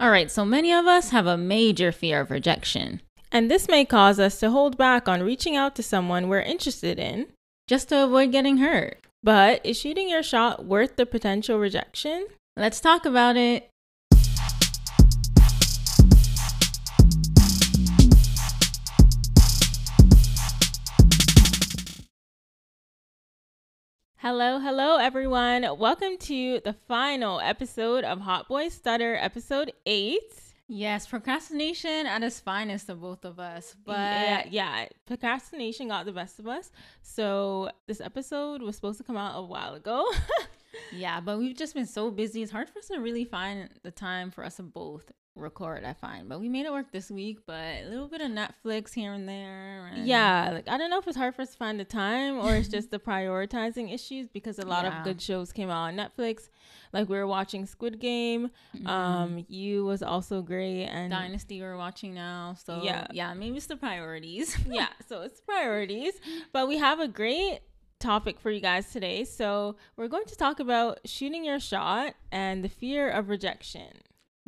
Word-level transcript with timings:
All 0.00 0.10
right, 0.10 0.30
so 0.30 0.44
many 0.44 0.72
of 0.72 0.86
us 0.86 1.10
have 1.10 1.26
a 1.26 1.36
major 1.36 1.90
fear 1.90 2.20
of 2.20 2.30
rejection. 2.30 3.02
And 3.32 3.50
this 3.50 3.66
may 3.66 3.84
cause 3.84 4.20
us 4.20 4.38
to 4.40 4.50
hold 4.50 4.78
back 4.78 5.08
on 5.08 5.24
reaching 5.24 5.56
out 5.56 5.74
to 5.76 5.82
someone 5.82 6.28
we're 6.28 6.40
interested 6.40 7.00
in 7.00 7.26
just 7.66 7.88
to 7.88 8.04
avoid 8.04 8.30
getting 8.30 8.58
hurt. 8.58 8.98
But 9.24 9.60
is 9.64 9.76
shooting 9.76 10.08
your 10.08 10.22
shot 10.22 10.64
worth 10.64 10.94
the 10.94 11.04
potential 11.04 11.58
rejection? 11.58 12.28
Let's 12.56 12.80
talk 12.80 13.06
about 13.06 13.36
it. 13.36 13.68
Hello, 24.20 24.58
hello, 24.58 24.96
everyone. 24.96 25.64
Welcome 25.78 26.18
to 26.22 26.60
the 26.64 26.72
final 26.88 27.38
episode 27.38 28.02
of 28.02 28.18
Hot 28.18 28.48
Boy 28.48 28.68
Stutter, 28.68 29.14
episode 29.14 29.72
eight. 29.86 30.34
Yes, 30.66 31.06
procrastination 31.06 32.04
at 32.04 32.24
its 32.24 32.40
finest 32.40 32.88
of 32.88 33.00
both 33.00 33.24
of 33.24 33.38
us. 33.38 33.76
But 33.86 33.94
yeah, 33.94 34.46
yeah, 34.50 34.86
procrastination 35.06 35.86
got 35.86 36.04
the 36.04 36.10
best 36.10 36.40
of 36.40 36.48
us. 36.48 36.72
So 37.00 37.70
this 37.86 38.00
episode 38.00 38.60
was 38.60 38.74
supposed 38.74 38.98
to 38.98 39.04
come 39.04 39.16
out 39.16 39.38
a 39.38 39.42
while 39.42 39.74
ago. 39.74 40.04
yeah, 40.92 41.20
but 41.20 41.38
we've 41.38 41.56
just 41.56 41.74
been 41.74 41.86
so 41.86 42.10
busy. 42.10 42.42
It's 42.42 42.50
hard 42.50 42.68
for 42.68 42.80
us 42.80 42.88
to 42.88 42.98
really 42.98 43.24
find 43.24 43.68
the 43.84 43.92
time 43.92 44.32
for 44.32 44.42
us 44.42 44.58
both 44.58 45.12
record, 45.38 45.84
I 45.84 45.92
find. 45.92 46.28
But 46.28 46.40
we 46.40 46.48
made 46.48 46.66
it 46.66 46.72
work 46.72 46.92
this 46.92 47.10
week, 47.10 47.40
but 47.46 47.54
a 47.54 47.88
little 47.88 48.08
bit 48.08 48.20
of 48.20 48.30
Netflix 48.30 48.92
here 48.92 49.12
and 49.12 49.28
there. 49.28 49.90
And 49.92 50.06
yeah, 50.06 50.50
like 50.52 50.68
I 50.68 50.78
don't 50.78 50.90
know 50.90 50.98
if 50.98 51.06
it's 51.06 51.16
hard 51.16 51.34
for 51.34 51.42
us 51.42 51.52
to 51.52 51.56
find 51.56 51.78
the 51.78 51.84
time 51.84 52.38
or 52.38 52.54
it's 52.54 52.68
just 52.68 52.90
the 52.90 52.98
prioritizing 52.98 53.92
issues 53.92 54.28
because 54.28 54.58
a 54.58 54.66
lot 54.66 54.84
yeah. 54.84 54.98
of 54.98 55.04
good 55.04 55.20
shows 55.20 55.52
came 55.52 55.70
out 55.70 55.88
on 55.88 55.96
Netflix. 55.96 56.48
Like 56.92 57.08
we 57.08 57.16
were 57.16 57.26
watching 57.26 57.66
Squid 57.66 58.00
Game. 58.00 58.50
Mm-hmm. 58.76 58.86
Um, 58.86 59.44
you 59.48 59.84
was 59.84 60.02
also 60.02 60.42
great 60.42 60.84
and 60.84 61.10
Dynasty 61.10 61.60
we're 61.60 61.76
watching 61.76 62.14
now. 62.14 62.54
So 62.64 62.82
yeah, 62.82 63.06
yeah, 63.12 63.34
maybe 63.34 63.56
it's 63.56 63.66
the 63.66 63.76
priorities. 63.76 64.56
yeah, 64.68 64.88
so 65.08 65.22
it's 65.22 65.40
priorities. 65.40 66.14
But 66.52 66.68
we 66.68 66.78
have 66.78 67.00
a 67.00 67.08
great 67.08 67.60
topic 67.98 68.40
for 68.40 68.50
you 68.50 68.60
guys 68.60 68.90
today. 68.92 69.24
So, 69.24 69.76
we're 69.96 70.08
going 70.08 70.26
to 70.26 70.36
talk 70.36 70.60
about 70.60 71.00
shooting 71.04 71.44
your 71.44 71.60
shot 71.60 72.14
and 72.30 72.64
the 72.64 72.68
fear 72.68 73.10
of 73.10 73.28
rejection. 73.28 73.88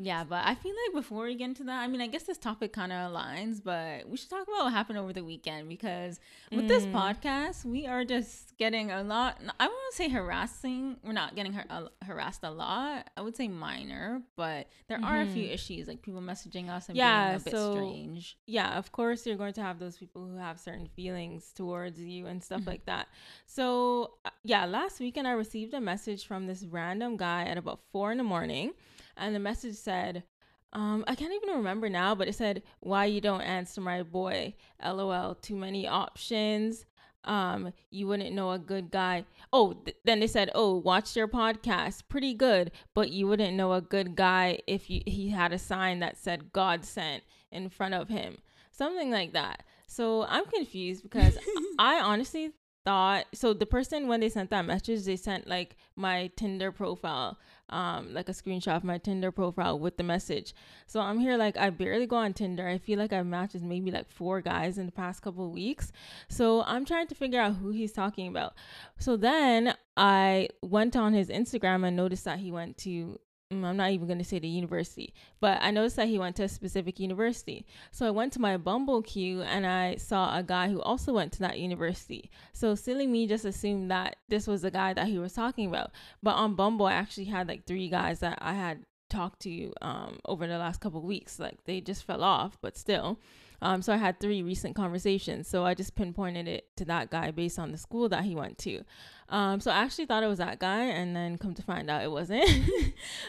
Yeah, 0.03 0.25
but 0.25 0.47
I 0.47 0.55
feel 0.55 0.73
like 0.87 1.03
before 1.03 1.25
we 1.25 1.35
get 1.35 1.45
into 1.45 1.65
that, 1.65 1.83
I 1.83 1.87
mean, 1.87 2.01
I 2.01 2.07
guess 2.07 2.23
this 2.23 2.39
topic 2.39 2.73
kind 2.73 2.91
of 2.91 3.13
aligns, 3.13 3.63
but 3.63 4.09
we 4.09 4.17
should 4.17 4.31
talk 4.31 4.45
about 4.49 4.65
what 4.65 4.73
happened 4.73 4.99
over 4.99 5.13
the 5.13 5.23
weekend 5.23 5.69
because 5.69 6.21
with 6.51 6.65
mm. 6.65 6.69
this 6.69 6.87
podcast, 6.87 7.67
we 7.67 7.87
are 7.87 8.03
just 8.07 8.57
getting 8.57 8.91
a 8.91 9.03
lot. 9.03 9.39
I 9.61 9.67
won't 9.67 9.95
say 9.95 10.09
harassing. 10.09 10.97
We're 11.05 11.13
not 11.13 11.37
getting 11.37 11.53
har- 11.53 11.67
uh, 11.69 11.89
harassed 12.03 12.45
a 12.45 12.51
lot. 12.51 13.11
I 13.15 13.21
would 13.21 13.37
say 13.37 13.47
minor, 13.49 14.23
but 14.37 14.69
there 14.89 14.97
mm-hmm. 14.97 15.05
are 15.05 15.21
a 15.21 15.27
few 15.27 15.45
mm-hmm. 15.45 15.53
issues 15.53 15.87
like 15.87 16.01
people 16.01 16.23
messaging 16.23 16.71
us 16.71 16.89
and 16.89 16.97
yeah, 16.97 17.33
being 17.33 17.41
a 17.43 17.45
bit 17.45 17.51
so, 17.51 17.73
strange. 17.75 18.39
Yeah, 18.47 18.79
of 18.79 18.93
course, 18.93 19.27
you're 19.27 19.37
going 19.37 19.53
to 19.53 19.63
have 19.63 19.79
those 19.79 19.99
people 19.99 20.27
who 20.27 20.39
have 20.39 20.59
certain 20.59 20.87
feelings 20.87 21.53
towards 21.55 22.01
you 22.01 22.25
and 22.25 22.43
stuff 22.43 22.61
mm-hmm. 22.61 22.71
like 22.71 22.87
that. 22.87 23.09
So, 23.45 24.13
uh, 24.25 24.31
yeah, 24.45 24.65
last 24.65 24.99
weekend 24.99 25.29
I 25.29 25.33
received 25.33 25.75
a 25.75 25.81
message 25.81 26.27
from 26.27 26.47
this 26.47 26.65
random 26.65 27.19
guy 27.19 27.45
at 27.45 27.59
about 27.59 27.81
four 27.93 28.13
in 28.13 28.17
the 28.17 28.25
morning 28.25 28.73
and 29.21 29.35
the 29.35 29.39
message 29.39 29.77
said, 29.77 30.25
um, 30.73 31.05
I 31.09 31.15
can't 31.15 31.33
even 31.33 31.57
remember 31.57 31.89
now, 31.89 32.15
but 32.15 32.29
it 32.29 32.35
said, 32.35 32.63
"Why 32.81 33.07
you 33.07 33.21
don't 33.21 33.41
answer 33.41 33.81
my 33.81 34.03
boy? 34.03 34.55
LOL. 34.85 35.35
Too 35.35 35.57
many 35.57 35.89
options. 35.89 36.87
Um, 37.25 37.73
you 37.91 38.07
wouldn't 38.07 38.35
know 38.35 38.53
a 38.53 38.59
good 38.59 38.91
guy. 38.91 39.25
Oh, 39.53 39.75
th- 39.75 39.97
then 40.05 40.21
they 40.21 40.27
said, 40.27 40.51
"Oh, 40.55 40.77
watch 40.77 41.17
your 41.17 41.29
podcast. 41.29 42.03
Pretty 42.09 42.35
good, 42.35 42.71
but 42.95 43.11
you 43.11 43.27
wouldn't 43.27 43.57
know 43.57 43.73
a 43.73 43.81
good 43.81 44.15
guy 44.15 44.61
if 44.67 44.89
you, 44.89 45.03
he 45.07 45.31
had 45.31 45.53
a 45.53 45.59
sign 45.59 45.99
that 46.01 46.17
said 46.17 46.53
God 46.53 46.85
sent 46.85 47.25
in 47.51 47.69
front 47.69 47.95
of 47.95 48.09
him, 48.09 48.39
something 48.71 49.11
like 49.11 49.33
that." 49.33 49.65
So 49.87 50.25
I'm 50.29 50.45
confused 50.47 51.03
because 51.03 51.37
I 51.81 52.01
honestly 52.01 52.53
thought 52.87 53.27
so. 53.35 53.53
The 53.53 53.67
person 53.67 54.07
when 54.07 54.21
they 54.21 54.29
sent 54.29 54.51
that 54.51 54.65
message, 54.65 55.05
they 55.05 55.17
sent 55.17 55.49
like 55.49 55.77
my 55.97 56.31
Tinder 56.37 56.71
profile 56.71 57.39
um, 57.71 58.13
like 58.13 58.29
a 58.29 58.33
screenshot 58.33 58.77
of 58.77 58.85
my 58.85 58.99
Tinder 58.99 59.33
profile 59.33 59.79
with 59.79 59.97
the 59.97 60.03
message. 60.03 60.55
So 60.87 61.01
I'm 61.01 61.19
here 61.19 61.37
like 61.37 61.57
I 61.57 61.71
barely 61.71 62.07
go 62.07 62.17
on 62.17 62.35
Tinder. 62.35 62.69
I 62.69 62.79
feel 62.79 62.99
like 62.99 63.13
I've 63.13 63.27
matched 63.27 63.55
with 63.55 63.63
maybe 63.63 63.91
like 63.91 64.09
four 64.11 64.41
guys 64.41 64.79
in 64.79 64.87
the 64.87 64.93
past 64.93 65.23
couple 65.23 65.51
weeks. 65.51 65.93
So 66.29 66.63
I'm 66.63 66.85
trying 66.85 67.07
to 67.09 67.15
figure 67.15 67.41
out 67.41 67.57
who 67.57 67.71
he's 67.71 67.93
talking 67.93 68.29
about. 68.29 68.55
So 68.99 69.17
then 69.17 69.75
I 69.97 70.49
went 70.63 70.97
on 70.97 71.13
his 71.13 71.29
Instagram 71.29 71.87
and 71.87 71.97
noticed 71.97 72.25
that 72.25 72.39
he 72.39 72.53
went 72.53 72.77
to 72.79 73.19
I'm 73.53 73.77
not 73.77 73.91
even 73.91 74.07
going 74.07 74.19
to 74.19 74.25
say 74.25 74.39
the 74.39 74.47
university, 74.47 75.13
but 75.41 75.59
I 75.61 75.73
noticed 75.73 75.97
that 75.97 76.07
he 76.07 76.21
went 76.21 76.37
to 76.37 76.45
a 76.45 76.49
specific 76.49 77.01
university. 77.01 77.67
So 77.91 78.07
I 78.07 78.11
went 78.11 78.33
to 78.35 78.41
my 78.41 78.57
Bumble 78.57 79.03
queue 79.03 79.43
and 79.43 79.67
I 79.67 79.97
saw 79.97 80.39
a 80.39 80.45
guy 80.45 80.69
who 80.69 80.81
also 80.81 81.13
went 81.13 81.33
to 81.33 81.41
that 81.41 81.59
university. 81.59 82.31
So 82.53 82.77
silly 82.77 83.09
me 83.09 83.27
just 83.27 83.45
assumed 83.45 83.91
that 83.91 84.17
this 84.29 84.47
was 84.47 84.63
the 84.63 84.71
guy 84.71 84.95
that 84.95 85.09
he 85.09 85.19
was 85.19 85.33
talking 85.33 85.67
about. 85.67 85.91
But 86.23 86.37
on 86.37 86.55
Bumble, 86.55 86.87
I 86.87 86.93
actually 86.93 87.25
had 87.25 87.49
like 87.49 87.67
three 87.67 87.89
guys 87.89 88.21
that 88.21 88.39
I 88.41 88.55
had 88.55 88.85
talked 89.09 89.41
to 89.41 89.73
um, 89.83 90.21
over 90.27 90.47
the 90.47 90.59
last 90.59 90.81
couple 90.81 91.03
weeks. 91.03 91.41
Like 91.41 91.65
they 91.65 91.81
just 91.81 92.05
fell 92.05 92.23
off, 92.23 92.57
but 92.63 92.77
still. 92.77 93.19
Um, 93.63 93.83
so 93.83 93.93
I 93.93 93.97
had 93.97 94.21
three 94.21 94.43
recent 94.43 94.75
conversations. 94.75 95.49
So 95.49 95.65
I 95.65 95.75
just 95.75 95.95
pinpointed 95.95 96.49
it 96.49 96.69
to 96.77 96.85
that 96.87 97.11
guy 97.11 97.31
based 97.31 97.59
on 97.59 97.73
the 97.73 97.79
school 97.79 98.09
that 98.09 98.25
he 98.25 98.35
went 98.35 98.59
to. 98.59 98.83
Um, 99.31 99.61
so 99.61 99.71
I 99.71 99.79
actually 99.79 100.07
thought 100.07 100.23
it 100.23 100.27
was 100.27 100.39
that 100.39 100.59
guy, 100.59 100.85
and 100.85 101.15
then 101.15 101.39
come 101.39 101.55
to 101.55 101.63
find 101.63 101.89
out 101.89 102.03
it 102.03 102.11
wasn't. 102.11 102.45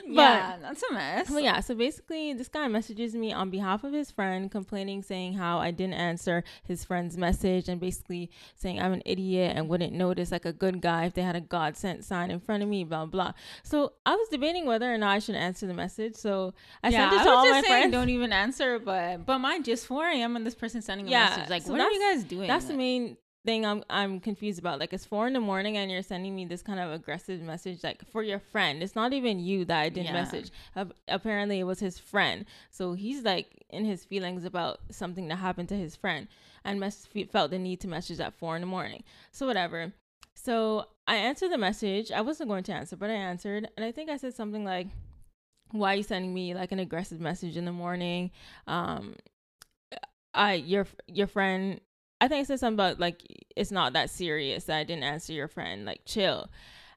but, 0.07 0.13
yeah, 0.13 0.57
that's 0.61 0.83
a 0.83 0.93
mess. 0.93 1.29
But 1.29 1.43
yeah, 1.43 1.59
so 1.59 1.75
basically, 1.75 2.33
this 2.33 2.47
guy 2.47 2.67
messages 2.67 3.13
me 3.13 3.31
on 3.31 3.49
behalf 3.49 3.83
of 3.83 3.93
his 3.93 4.09
friend, 4.09 4.49
complaining, 4.49 5.03
saying 5.03 5.33
how 5.33 5.59
I 5.59 5.71
didn't 5.71 5.93
answer 5.93 6.43
his 6.63 6.83
friend's 6.83 7.17
message, 7.17 7.69
and 7.69 7.79
basically 7.79 8.31
saying 8.55 8.81
I'm 8.81 8.93
an 8.93 9.03
idiot 9.05 9.53
and 9.55 9.69
wouldn't 9.69 9.93
notice 9.93 10.31
like 10.31 10.45
a 10.45 10.53
good 10.53 10.81
guy 10.81 11.05
if 11.05 11.13
they 11.13 11.21
had 11.21 11.35
a 11.35 11.41
God 11.41 11.77
sent 11.77 12.03
sign 12.03 12.31
in 12.31 12.39
front 12.39 12.63
of 12.63 12.69
me, 12.69 12.83
blah 12.83 13.05
blah. 13.05 13.33
So 13.63 13.93
I 14.05 14.15
was 14.15 14.27
debating 14.29 14.65
whether 14.65 14.91
or 14.91 14.97
not 14.97 15.11
I 15.11 15.19
should 15.19 15.35
answer 15.35 15.67
the 15.67 15.73
message. 15.73 16.15
So 16.15 16.53
I 16.83 16.89
yeah, 16.89 17.09
sent 17.09 17.21
it 17.21 17.23
to 17.25 17.29
all 17.29 17.49
my 17.49 17.61
friends. 17.61 17.91
Don't 17.91 18.09
even 18.09 18.33
answer, 18.33 18.79
but 18.79 19.25
but 19.25 19.39
mind 19.39 19.65
just 19.65 19.85
4 19.85 20.07
a.m. 20.07 20.35
and 20.35 20.45
this 20.45 20.55
person 20.55 20.81
sending 20.81 21.07
a 21.07 21.11
yeah, 21.11 21.25
message 21.29 21.49
like, 21.49 21.63
so 21.63 21.71
what 21.71 21.81
are 21.81 21.91
you 21.91 21.99
guys 21.99 22.23
doing? 22.23 22.47
That's 22.47 22.65
the 22.65 22.73
main 22.73 23.17
thing 23.45 23.65
I'm 23.65 23.83
I'm 23.89 24.19
confused 24.19 24.59
about. 24.59 24.79
Like 24.79 24.93
it's 24.93 25.05
four 25.05 25.27
in 25.27 25.33
the 25.33 25.39
morning 25.39 25.77
and 25.77 25.91
you're 25.91 26.03
sending 26.03 26.35
me 26.35 26.45
this 26.45 26.61
kind 26.61 26.79
of 26.79 26.91
aggressive 26.91 27.41
message 27.41 27.83
like 27.83 28.03
for 28.11 28.23
your 28.23 28.39
friend. 28.39 28.83
It's 28.83 28.95
not 28.95 29.13
even 29.13 29.39
you 29.39 29.65
that 29.65 29.79
I 29.79 29.89
didn't 29.89 30.07
yeah. 30.07 30.13
message. 30.13 30.51
Uh, 30.75 30.85
apparently 31.07 31.59
it 31.59 31.63
was 31.63 31.79
his 31.79 31.97
friend. 31.97 32.45
So 32.69 32.93
he's 32.93 33.23
like 33.23 33.65
in 33.69 33.85
his 33.85 34.05
feelings 34.05 34.45
about 34.45 34.79
something 34.91 35.27
that 35.29 35.37
happened 35.37 35.69
to 35.69 35.75
his 35.75 35.95
friend 35.95 36.27
and 36.63 36.79
mess- 36.79 37.07
felt 37.31 37.51
the 37.51 37.59
need 37.59 37.79
to 37.81 37.87
message 37.87 38.19
at 38.19 38.33
four 38.33 38.55
in 38.55 38.61
the 38.61 38.67
morning. 38.67 39.03
So 39.31 39.47
whatever. 39.47 39.93
So 40.35 40.85
I 41.07 41.15
answered 41.15 41.51
the 41.51 41.57
message. 41.57 42.11
I 42.11 42.21
wasn't 42.21 42.49
going 42.49 42.63
to 42.63 42.73
answer, 42.73 42.95
but 42.95 43.09
I 43.09 43.13
answered 43.13 43.69
and 43.75 43.85
I 43.85 43.91
think 43.91 44.09
I 44.09 44.17
said 44.17 44.33
something 44.33 44.63
like 44.63 44.87
why 45.71 45.93
are 45.93 45.97
you 45.97 46.03
sending 46.03 46.33
me 46.33 46.53
like 46.53 46.73
an 46.73 46.79
aggressive 46.79 47.21
message 47.21 47.57
in 47.57 47.65
the 47.65 47.71
morning? 47.71 48.31
Um 48.67 49.15
I 50.33 50.53
your 50.53 50.87
your 51.07 51.27
friend 51.27 51.81
I 52.21 52.27
think 52.27 52.41
I 52.41 52.43
said 52.43 52.59
something 52.59 52.75
about 52.75 52.99
like 52.99 53.23
it's 53.55 53.71
not 53.71 53.93
that 53.93 54.11
serious 54.11 54.65
that 54.65 54.77
I 54.77 54.83
didn't 54.83 55.03
answer 55.03 55.33
your 55.33 55.47
friend. 55.47 55.85
Like 55.85 56.01
chill. 56.05 56.49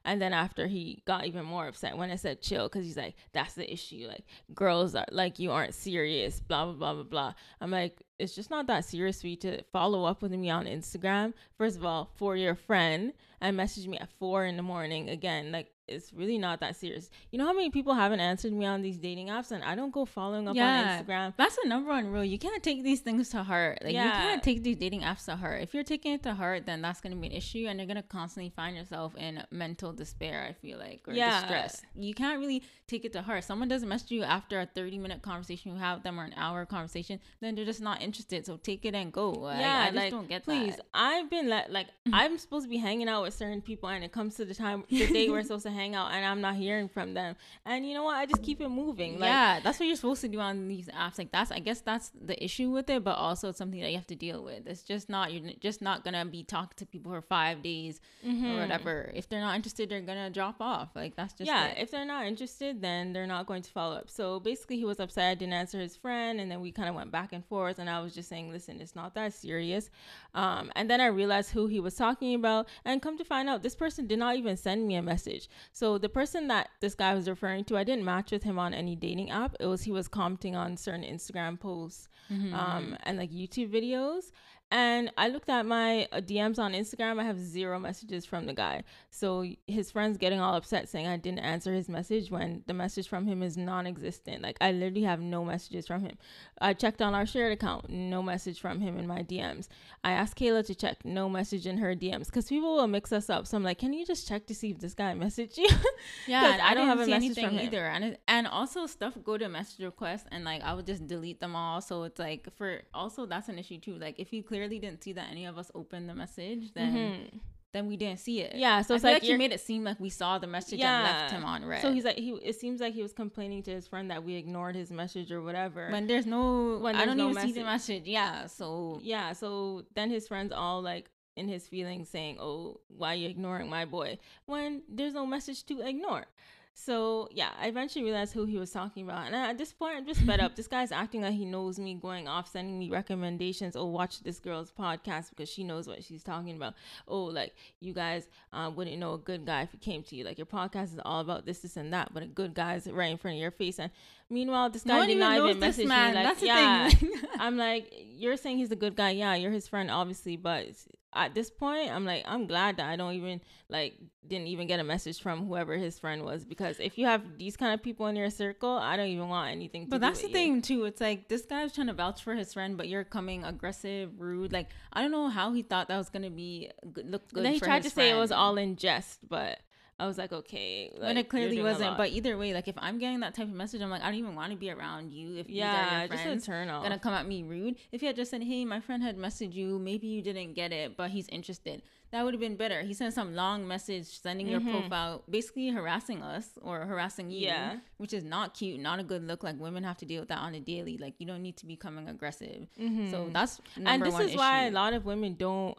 And 0.07 0.21
then 0.21 0.33
after 0.33 0.67
he 0.67 1.01
got 1.05 1.25
even 1.25 1.45
more 1.45 1.67
upset 1.67 1.97
when 1.97 2.11
I 2.11 2.15
said 2.15 2.39
chill, 2.39 2.69
because 2.69 2.85
he's 2.85 2.95
like, 2.95 3.15
that's 3.33 3.55
the 3.55 3.71
issue. 3.73 4.05
Like 4.07 4.23
girls 4.53 4.93
are 4.93 5.05
like 5.11 5.39
you 5.39 5.51
aren't 5.51 5.73
serious, 5.73 6.39
blah 6.39 6.65
blah 6.65 6.73
blah 6.73 6.93
blah 6.93 7.03
blah. 7.03 7.33
I'm 7.59 7.71
like, 7.71 8.03
it's 8.19 8.35
just 8.35 8.51
not 8.51 8.67
that 8.67 8.85
serious 8.85 9.19
for 9.19 9.27
you 9.27 9.35
to 9.37 9.63
follow 9.73 10.05
up 10.05 10.21
with 10.21 10.31
me 10.31 10.51
on 10.51 10.67
Instagram. 10.67 11.33
First 11.57 11.75
of 11.75 11.85
all, 11.85 12.11
for 12.15 12.37
your 12.37 12.53
friend 12.53 13.13
and 13.41 13.57
message 13.57 13.87
me 13.87 13.97
at 13.97 14.09
four 14.19 14.45
in 14.45 14.57
the 14.57 14.63
morning 14.63 15.09
again. 15.09 15.51
Like 15.51 15.71
it's 15.87 16.13
really 16.13 16.37
not 16.37 16.59
that 16.59 16.75
serious. 16.75 17.09
You 17.31 17.39
know 17.39 17.45
how 17.45 17.53
many 17.53 17.69
people 17.69 17.93
haven't 17.93 18.19
answered 18.19 18.53
me 18.53 18.65
on 18.65 18.81
these 18.81 18.97
dating 18.97 19.27
apps, 19.27 19.51
and 19.51 19.63
I 19.63 19.75
don't 19.75 19.91
go 19.91 20.05
following 20.05 20.47
up 20.47 20.55
yeah, 20.55 20.99
on 20.99 21.05
Instagram. 21.05 21.33
That's 21.37 21.55
the 21.61 21.67
number 21.67 21.89
one 21.89 22.11
rule. 22.11 22.23
You 22.23 22.39
can't 22.39 22.61
take 22.63 22.83
these 22.83 23.01
things 23.01 23.29
to 23.29 23.43
heart. 23.43 23.79
Like 23.83 23.93
yeah. 23.93 24.05
you 24.05 24.11
can't 24.11 24.43
take 24.43 24.63
these 24.63 24.77
dating 24.77 25.01
apps 25.01 25.25
to 25.25 25.35
heart. 25.35 25.61
If 25.61 25.73
you're 25.73 25.83
taking 25.83 26.13
it 26.13 26.23
to 26.23 26.33
heart, 26.33 26.65
then 26.65 26.81
that's 26.81 27.01
gonna 27.01 27.15
be 27.15 27.27
an 27.27 27.33
issue, 27.33 27.65
and 27.67 27.79
you're 27.79 27.87
gonna 27.87 28.03
constantly 28.03 28.51
find 28.55 28.75
yourself 28.75 29.15
in 29.15 29.43
mental 29.51 29.93
despair. 29.93 30.45
I 30.49 30.53
feel 30.53 30.77
like 30.77 31.01
or 31.07 31.13
yeah. 31.13 31.41
distress. 31.41 31.81
You 31.95 32.13
can't 32.13 32.39
really 32.39 32.63
take 32.87 33.05
it 33.05 33.13
to 33.13 33.21
heart. 33.21 33.43
Someone 33.43 33.67
doesn't 33.67 33.87
message 33.87 34.11
you 34.11 34.23
after 34.23 34.59
a 34.59 34.65
30 34.65 34.97
minute 34.99 35.21
conversation 35.21 35.71
you 35.71 35.77
have 35.77 35.97
with 35.97 36.03
them 36.03 36.19
or 36.19 36.23
an 36.23 36.33
hour 36.35 36.65
conversation, 36.65 37.19
then 37.41 37.55
they're 37.55 37.65
just 37.65 37.81
not 37.81 38.01
interested. 38.01 38.45
So 38.45 38.57
take 38.57 38.85
it 38.85 38.95
and 38.95 39.11
go. 39.11 39.33
Yeah, 39.49 39.81
I, 39.81 39.85
just 39.85 39.95
like, 39.95 40.11
don't 40.11 40.29
get 40.29 40.45
that. 40.45 40.51
please. 40.51 40.75
That. 40.75 40.85
I've 40.93 41.29
been 41.29 41.49
let 41.49 41.71
like 41.71 41.87
mm-hmm. 41.87 42.13
I'm 42.13 42.37
supposed 42.37 42.65
to 42.65 42.69
be 42.69 42.77
hanging 42.77 43.07
out 43.07 43.23
with 43.23 43.33
certain 43.33 43.61
people, 43.61 43.89
and 43.89 44.03
it 44.03 44.11
comes 44.11 44.35
to 44.35 44.45
the 44.45 44.53
time 44.53 44.83
the 44.89 45.07
day 45.07 45.29
we're 45.29 45.41
supposed 45.41 45.63
to 45.63 45.71
hang 45.75 45.95
out 45.95 46.11
and 46.11 46.25
I'm 46.25 46.41
not 46.41 46.55
hearing 46.55 46.87
from 46.87 47.13
them. 47.13 47.35
And 47.65 47.87
you 47.87 47.93
know 47.93 48.03
what? 48.03 48.15
I 48.15 48.25
just 48.25 48.41
keep 48.41 48.61
it 48.61 48.69
moving. 48.69 49.19
Like, 49.19 49.29
yeah, 49.29 49.59
that's 49.59 49.79
what 49.79 49.85
you're 49.85 49.95
supposed 49.95 50.21
to 50.21 50.27
do 50.27 50.39
on 50.39 50.67
these 50.67 50.87
apps. 50.87 51.17
Like 51.17 51.31
that's 51.31 51.51
I 51.51 51.59
guess 51.59 51.81
that's 51.81 52.11
the 52.19 52.41
issue 52.43 52.71
with 52.71 52.89
it, 52.89 53.03
but 53.03 53.17
also 53.17 53.49
it's 53.49 53.57
something 53.57 53.81
that 53.81 53.89
you 53.89 53.97
have 53.97 54.07
to 54.07 54.15
deal 54.15 54.43
with. 54.43 54.67
It's 54.67 54.81
just 54.81 55.09
not 55.09 55.33
you're 55.33 55.51
just 55.59 55.81
not 55.81 56.03
gonna 56.03 56.25
be 56.25 56.43
talking 56.43 56.73
to 56.77 56.85
people 56.85 57.11
for 57.11 57.21
five 57.21 57.61
days 57.61 57.99
mm-hmm. 58.25 58.51
or 58.51 58.61
whatever. 58.61 59.11
If 59.13 59.29
they're 59.29 59.41
not 59.41 59.55
interested, 59.55 59.89
they're 59.89 60.01
gonna 60.01 60.29
drop 60.29 60.55
off. 60.59 60.89
Like 60.95 61.15
that's 61.15 61.33
just 61.33 61.47
yeah. 61.47 61.67
It. 61.67 61.77
If 61.79 61.91
they're 61.91 62.05
not 62.05 62.25
interested, 62.25 62.81
then 62.81 63.13
they're 63.13 63.27
not 63.27 63.45
going 63.45 63.61
to 63.61 63.71
follow 63.71 63.95
up. 63.95 64.09
So 64.09 64.39
basically, 64.39 64.77
he 64.77 64.85
was 64.85 64.99
upset 64.99 65.25
I 65.25 65.35
didn't 65.35 65.53
answer 65.53 65.79
his 65.79 65.95
friend, 65.95 66.39
and 66.39 66.49
then 66.49 66.61
we 66.61 66.71
kind 66.71 66.89
of 66.89 66.95
went 66.95 67.11
back 67.11 67.33
and 67.33 67.45
forth. 67.45 67.79
And 67.79 67.89
I 67.89 67.99
was 67.99 68.13
just 68.13 68.29
saying, 68.29 68.51
listen, 68.51 68.79
it's 68.79 68.95
not 68.95 69.13
that 69.15 69.33
serious. 69.33 69.89
Um, 70.33 70.71
and 70.75 70.89
then 70.89 71.01
I 71.01 71.07
realized 71.07 71.51
who 71.51 71.67
he 71.67 71.79
was 71.79 71.95
talking 71.95 72.35
about, 72.35 72.67
and 72.83 73.01
come 73.01 73.17
to 73.17 73.25
find 73.25 73.49
out, 73.49 73.63
this 73.63 73.75
person 73.75 74.07
did 74.07 74.19
not 74.19 74.35
even 74.35 74.57
send 74.57 74.87
me 74.87 74.95
a 74.95 75.01
message. 75.01 75.49
So 75.71 75.97
the 75.97 76.09
person 76.09 76.47
that 76.47 76.69
this 76.79 76.95
guy 76.95 77.13
was 77.13 77.29
referring 77.29 77.65
to, 77.65 77.77
I 77.77 77.83
didn't 77.83 78.05
match 78.05 78.31
with 78.31 78.43
him 78.43 78.59
on 78.59 78.73
any 78.73 78.95
dating 78.95 79.31
app. 79.31 79.55
It 79.59 79.65
was 79.65 79.83
he 79.83 79.91
was 79.91 80.07
commenting 80.07 80.55
on 80.55 80.77
certain 80.77 81.03
Instagram 81.03 81.59
posts 81.59 82.09
mm-hmm. 82.31 82.53
um, 82.53 82.97
and 83.03 83.17
like 83.17 83.31
YouTube 83.31 83.71
videos. 83.71 84.31
And 84.71 85.11
I 85.17 85.29
looked 85.29 85.49
at 85.49 85.65
my 85.65 86.07
uh, 86.11 86.21
DMs 86.21 86.57
on 86.57 86.73
Instagram. 86.73 87.19
I 87.19 87.23
have 87.23 87.39
zero 87.39 87.79
messages 87.79 88.25
from 88.25 88.45
the 88.45 88.53
guy. 88.53 88.83
So 89.11 89.45
his 89.67 89.91
friends 89.91 90.17
getting 90.17 90.39
all 90.39 90.55
upset 90.55 90.89
saying 90.89 91.07
I 91.07 91.17
didn't 91.17 91.39
answer 91.39 91.73
his 91.73 91.87
message 91.87 92.31
when 92.31 92.63
the 92.65 92.73
message 92.73 93.07
from 93.07 93.27
him 93.27 93.43
is 93.43 93.57
non-existent. 93.57 94.41
Like 94.41 94.57
I 94.59 94.71
literally 94.71 95.03
have 95.03 95.21
no 95.21 95.45
messages 95.45 95.85
from 95.85 96.01
him. 96.01 96.17
I 96.59 96.73
checked 96.73 97.01
on 97.01 97.13
our 97.13 97.25
shared 97.25 97.53
account, 97.53 97.89
no 97.89 98.23
message 98.23 98.59
from 98.59 98.81
him 98.81 98.97
in 98.97 99.07
my 99.07 99.21
DMs. 99.21 99.67
I 100.03 100.11
asked 100.11 100.37
Kayla 100.37 100.65
to 100.65 100.75
check, 100.75 101.05
no 101.05 101.29
message 101.29 101.67
in 101.67 101.77
her 101.77 101.95
DMs 101.95 102.25
because 102.25 102.49
people 102.49 102.75
will 102.75 102.87
mix 102.87 103.11
us 103.11 103.29
up. 103.29 103.45
So 103.47 103.57
I'm 103.57 103.63
like, 103.63 103.77
can 103.77 103.93
you 103.93 104.05
just 104.05 104.27
check 104.27 104.47
to 104.47 104.55
see 104.55 104.71
if 104.71 104.79
this 104.79 104.93
guy 104.93 105.13
messaged 105.13 105.57
you? 105.57 105.69
Yeah, 106.27 106.57
I, 106.61 106.71
I 106.71 106.73
don't 106.73 106.87
have 106.87 106.99
a 106.99 107.07
message 107.07 107.39
from 107.39 107.59
either. 107.59 107.85
And 107.85 108.03
it, 108.03 108.21
and 108.27 108.47
also 108.47 108.85
stuff 108.87 109.13
go 109.23 109.37
to 109.37 109.47
message 109.47 109.83
requests 109.83 110.25
and 110.31 110.43
like 110.43 110.63
I 110.63 110.73
would 110.73 110.85
just 110.85 111.07
delete 111.07 111.39
them 111.39 111.55
all. 111.55 111.81
So 111.81 112.03
it's 112.03 112.19
like 112.19 112.47
for 112.57 112.81
also 112.93 113.25
that's 113.25 113.47
an 113.49 113.59
issue 113.59 113.77
too. 113.79 113.97
Like 113.97 114.19
if 114.19 114.33
you 114.33 114.43
clearly 114.55 114.79
didn't 114.79 115.03
see 115.03 115.11
that 115.13 115.27
any 115.29 115.45
of 115.45 115.57
us 115.57 115.69
opened 115.75 116.07
the 116.07 116.15
message, 116.15 116.73
then 116.73 116.95
mm-hmm. 116.95 117.37
then 117.73 117.87
we 117.87 117.97
didn't 117.97 118.19
see 118.19 118.39
it. 118.39 118.55
Yeah, 118.55 118.81
so 118.81 118.95
it's 118.95 119.03
like, 119.03 119.15
like 119.15 119.29
you 119.29 119.37
made 119.37 119.51
it 119.51 119.59
seem 119.59 119.83
like 119.83 119.99
we 119.99 120.09
saw 120.09 120.37
the 120.37 120.47
message 120.47 120.79
yeah. 120.79 120.95
and 120.95 121.03
left 121.03 121.31
him 121.31 121.43
on 121.43 121.65
read. 121.65 121.81
So 121.81 121.91
he's 121.91 122.05
like 122.05 122.15
he. 122.15 122.31
It 122.41 122.55
seems 122.55 122.79
like 122.79 122.93
he 122.93 123.01
was 123.01 123.11
complaining 123.11 123.63
to 123.63 123.71
his 123.71 123.85
friend 123.85 124.09
that 124.11 124.23
we 124.23 124.35
ignored 124.35 124.75
his 124.75 124.91
message 124.91 125.29
or 125.31 125.41
whatever. 125.41 125.89
When 125.91 126.07
there's 126.07 126.25
no, 126.25 126.77
when 126.77 126.95
there's 126.95 127.03
I 127.03 127.05
don't 127.05 127.17
no 127.17 127.25
even 127.25 127.35
message. 127.35 127.53
see 127.53 127.59
the 127.59 127.65
message. 127.65 128.03
Yeah, 128.05 128.47
so 128.47 128.99
yeah, 129.03 129.33
so 129.33 129.83
then 129.93 130.09
his 130.09 130.25
friends 130.27 130.53
all 130.53 130.81
like 130.81 131.09
in 131.35 131.49
his 131.49 131.67
feelings 131.67 132.07
saying, 132.07 132.37
"Oh, 132.39 132.79
why 132.87 133.09
are 133.09 133.15
you 133.15 133.27
ignoring 133.27 133.69
my 133.69 133.83
boy?" 133.83 134.19
When 134.45 134.83
there's 134.87 135.13
no 135.13 135.25
message 135.25 135.65
to 135.65 135.81
ignore. 135.81 136.27
So 136.77 137.29
yeah, 137.31 137.51
I 137.57 137.67
eventually 137.69 138.03
realized 138.03 138.33
who 138.33 138.43
he 138.43 138.57
was 138.57 138.69
talking 138.69 139.05
about, 139.05 139.27
and 139.27 139.33
at 139.33 139.57
this 139.57 139.71
point, 139.71 139.95
I'm 139.95 140.05
just 140.05 140.21
fed 140.21 140.41
up. 140.41 140.55
This 140.55 140.67
guy's 140.67 140.91
acting 140.91 141.21
like 141.21 141.33
he 141.33 141.45
knows 141.45 141.79
me, 141.79 141.93
going 141.93 142.27
off, 142.27 142.51
sending 142.51 142.77
me 142.77 142.89
recommendations. 142.89 143.77
Oh, 143.77 143.85
watch 143.85 144.21
this 144.23 144.39
girl's 144.39 144.71
podcast 144.71 145.29
because 145.29 145.49
she 145.49 145.63
knows 145.63 145.87
what 145.87 146.03
she's 146.03 146.21
talking 146.21 146.57
about. 146.57 146.73
Oh, 147.07 147.23
like 147.23 147.55
you 147.79 147.93
guys 147.93 148.27
uh, 148.51 148.69
wouldn't 148.75 148.97
know 148.97 149.13
a 149.13 149.17
good 149.17 149.45
guy 149.45 149.61
if 149.61 149.71
he 149.71 149.77
came 149.77 150.03
to 150.03 150.17
you. 150.17 150.25
Like 150.25 150.37
your 150.37 150.45
podcast 150.45 150.93
is 150.93 150.99
all 151.05 151.21
about 151.21 151.45
this, 151.45 151.59
this, 151.59 151.77
and 151.77 151.93
that, 151.93 152.13
but 152.13 152.23
a 152.23 152.27
good 152.27 152.53
guy 152.53 152.75
is 152.75 152.87
right 152.87 153.09
in 153.09 153.17
front 153.17 153.35
of 153.35 153.41
your 153.41 153.51
face. 153.51 153.79
And 153.79 153.89
meanwhile, 154.29 154.69
this 154.69 154.83
guy 154.83 154.99
no 154.99 155.07
did 155.07 155.17
not 155.17 155.37
even 155.37 155.59
message 155.59 155.85
me. 155.85 155.89
Like, 155.89 156.13
That's 156.13 156.43
yeah, 156.43 156.89
I'm 157.39 157.55
like, 157.55 157.89
you're 157.93 158.35
saying 158.35 158.57
he's 158.57 158.71
a 158.71 158.75
good 158.75 158.97
guy. 158.97 159.11
Yeah, 159.11 159.35
you're 159.35 159.51
his 159.51 159.69
friend, 159.69 159.89
obviously, 159.89 160.35
but 160.35 160.67
at 161.15 161.33
this 161.33 161.49
point 161.49 161.91
i'm 161.91 162.05
like 162.05 162.23
i'm 162.27 162.45
glad 162.45 162.77
that 162.77 162.89
i 162.89 162.95
don't 162.95 163.13
even 163.13 163.39
like 163.69 163.95
didn't 164.27 164.47
even 164.47 164.67
get 164.67 164.79
a 164.79 164.83
message 164.83 165.21
from 165.21 165.47
whoever 165.47 165.75
his 165.75 165.97
friend 165.97 166.23
was 166.23 166.43
because 166.43 166.79
if 166.79 166.97
you 166.97 167.05
have 167.05 167.37
these 167.37 167.55
kind 167.55 167.73
of 167.73 167.81
people 167.81 168.07
in 168.07 168.15
your 168.15 168.29
circle 168.29 168.77
i 168.77 168.97
don't 168.97 169.07
even 169.07 169.27
want 169.29 169.51
anything 169.51 169.87
but 169.87 170.01
that's 170.01 170.21
the 170.21 170.27
you. 170.27 170.33
thing 170.33 170.61
too 170.61 170.85
it's 170.85 171.01
like 171.01 171.27
this 171.29 171.45
guy's 171.45 171.73
trying 171.73 171.87
to 171.87 171.93
vouch 171.93 172.23
for 172.23 172.35
his 172.35 172.53
friend 172.53 172.77
but 172.77 172.87
you're 172.87 173.03
coming 173.03 173.43
aggressive 173.43 174.11
rude 174.19 174.51
like 174.51 174.67
i 174.93 175.01
don't 175.01 175.11
know 175.11 175.27
how 175.29 175.53
he 175.53 175.61
thought 175.61 175.87
that 175.87 175.97
was 175.97 176.09
gonna 176.09 176.29
be 176.29 176.69
look 177.03 177.27
good 177.29 177.37
and 177.37 177.45
then 177.45 177.53
he 177.53 177.59
tried 177.59 177.83
to 177.83 177.89
friend. 177.89 178.09
say 178.09 178.15
it 178.15 178.19
was 178.19 178.31
all 178.31 178.57
in 178.57 178.75
jest 178.75 179.19
but 179.27 179.59
I 179.97 180.07
was 180.07 180.17
like, 180.17 180.33
okay, 180.33 180.91
like, 180.97 181.09
and 181.09 181.17
it 181.17 181.29
clearly 181.29 181.61
wasn't. 181.61 181.95
But 181.95 182.09
either 182.09 182.37
way, 182.37 182.53
like 182.53 182.67
if 182.67 182.75
I'm 182.77 182.99
getting 182.99 183.21
that 183.21 183.33
type 183.33 183.47
of 183.47 183.53
message, 183.53 183.81
I'm 183.81 183.89
like, 183.89 184.01
I 184.01 184.07
don't 184.07 184.15
even 184.15 184.35
want 184.35 184.51
to 184.51 184.57
be 184.57 184.69
around 184.69 185.13
you. 185.13 185.37
If 185.37 185.49
yeah, 185.49 186.03
you 186.03 186.09
just 186.09 186.25
a 186.25 186.51
turn 186.51 186.69
off. 186.69 186.83
Gonna 186.83 186.99
come 186.99 187.13
at 187.13 187.25
me 187.25 187.43
rude. 187.43 187.77
If 187.93 188.01
you 188.01 188.07
had 188.07 188.17
just 188.17 188.31
said, 188.31 188.43
hey, 188.43 188.65
my 188.65 188.81
friend 188.81 189.01
had 189.01 189.17
messaged 189.17 189.53
you, 189.53 189.79
maybe 189.79 190.07
you 190.07 190.21
didn't 190.21 190.53
get 190.53 190.73
it, 190.73 190.97
but 190.97 191.11
he's 191.11 191.29
interested. 191.29 191.81
That 192.11 192.23
would 192.23 192.33
have 192.33 192.41
been 192.41 192.57
better. 192.57 192.81
He 192.81 192.93
sent 192.93 193.13
some 193.13 193.35
long 193.35 193.67
message 193.67 194.21
sending 194.21 194.47
mm-hmm. 194.47 194.67
your 194.67 194.81
profile, 194.81 195.23
basically 195.29 195.69
harassing 195.69 196.21
us 196.21 196.49
or 196.61 196.81
harassing 196.81 197.29
you, 197.29 197.47
yeah. 197.47 197.77
which 197.97 198.13
is 198.13 198.23
not 198.23 198.53
cute, 198.53 198.79
not 198.79 198.99
a 198.99 199.03
good 199.03 199.25
look. 199.25 199.43
Like 199.43 199.59
women 199.59 199.85
have 199.85 199.97
to 199.97 200.05
deal 200.05 200.21
with 200.21 200.29
that 200.29 200.39
on 200.39 200.55
a 200.55 200.59
daily. 200.59 200.97
Like 200.97 201.15
you 201.19 201.25
don't 201.25 201.41
need 201.41 201.57
to 201.57 201.65
be 201.65 201.77
coming 201.77 202.09
aggressive. 202.09 202.67
Mm-hmm. 202.79 203.11
So 203.11 203.29
that's 203.31 203.61
and 203.83 204.01
this 204.01 204.13
is 204.19 204.27
issue. 204.27 204.37
why 204.37 204.67
a 204.67 204.71
lot 204.71 204.93
of 204.93 205.05
women 205.05 205.35
don't 205.35 205.77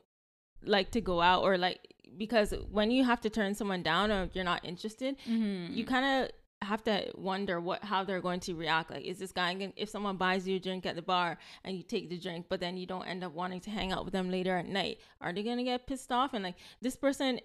like 0.64 0.90
to 0.92 1.00
go 1.00 1.20
out 1.20 1.42
or 1.42 1.58
like 1.58 1.94
because 2.16 2.54
when 2.70 2.90
you 2.90 3.04
have 3.04 3.20
to 3.22 3.30
turn 3.30 3.54
someone 3.54 3.82
down 3.82 4.10
or 4.10 4.28
you're 4.32 4.44
not 4.44 4.64
interested, 4.64 5.16
mm-hmm. 5.28 5.72
you 5.72 5.84
kind 5.84 6.24
of 6.24 6.30
have 6.62 6.82
to 6.82 7.10
wonder 7.14 7.60
what 7.60 7.84
how 7.84 8.02
they're 8.02 8.20
going 8.20 8.40
to 8.40 8.54
react 8.54 8.90
like 8.90 9.04
is 9.04 9.18
this 9.18 9.30
guy 9.30 9.52
gonna, 9.52 9.72
if 9.76 9.90
someone 9.90 10.16
buys 10.16 10.48
you 10.48 10.56
a 10.56 10.58
drink 10.58 10.86
at 10.86 10.96
the 10.96 11.02
bar 11.02 11.36
and 11.64 11.76
you 11.76 11.82
take 11.82 12.08
the 12.08 12.18
drink 12.18 12.46
but 12.48 12.60
then 12.60 12.78
you 12.78 12.86
don't 12.86 13.04
end 13.06 13.22
up 13.22 13.32
wanting 13.32 13.60
to 13.60 13.70
hang 13.70 13.92
out 13.92 14.04
with 14.04 14.12
them 14.12 14.30
later 14.30 14.56
at 14.56 14.66
night 14.66 14.98
are 15.20 15.32
they 15.34 15.42
gonna 15.42 15.62
get 15.62 15.86
pissed 15.86 16.10
off 16.10 16.32
and 16.32 16.42
like 16.42 16.56
this 16.80 16.96
person 16.96 17.38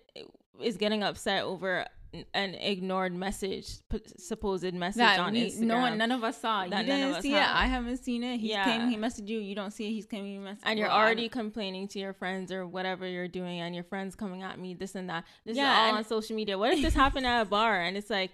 is 0.62 0.78
getting 0.78 1.04
upset 1.04 1.44
over 1.44 1.86
an 2.34 2.56
ignored 2.56 3.14
message, 3.14 3.78
supposed 4.18 4.74
message 4.74 4.98
that 4.98 5.20
on 5.20 5.34
we, 5.34 5.50
Instagram. 5.50 5.62
No 5.62 5.78
one, 5.78 5.98
none 5.98 6.12
of 6.12 6.24
us 6.24 6.42
saw. 6.42 6.68
That 6.68 6.86
you 6.86 6.92
didn't 6.92 7.22
see 7.22 7.34
it. 7.34 7.38
I 7.38 7.68
haven't 7.68 7.98
seen 7.98 8.24
it. 8.24 8.40
He 8.40 8.50
yeah. 8.50 8.66
came. 8.66 8.90
He 8.90 8.98
messaged 8.98 9.28
you. 9.28 9.40
You 9.40 9.56
don't 9.56 9.72
see 9.72 9.88
it. 9.88 9.92
He's 9.92 10.06
coming. 10.06 10.26
He 10.26 10.38
messaged. 10.38 10.60
And 10.64 10.78
you're 10.78 10.90
already 10.90 11.30
complaining 11.30 11.88
to 11.90 12.00
your 12.00 12.14
friends 12.14 12.52
or 12.52 12.68
whatever 12.68 13.08
you're 13.08 13.28
doing, 13.28 13.62
and 13.62 13.74
your 13.74 13.84
friends 13.86 14.16
coming 14.16 14.44
at 14.44 14.60
me, 14.60 14.74
this 14.74 14.96
and 14.96 15.10
that. 15.10 15.26
This 15.46 15.58
yeah, 15.58 15.86
is 15.86 15.92
all 15.92 15.98
on 15.98 16.04
social 16.06 16.36
media. 16.36 16.58
What 16.58 16.74
if 16.74 16.82
this 16.82 16.94
happened 16.94 17.26
at 17.26 17.42
a 17.42 17.46
bar 17.46 17.82
and 17.82 17.96
it's 17.96 18.10
like 18.10 18.32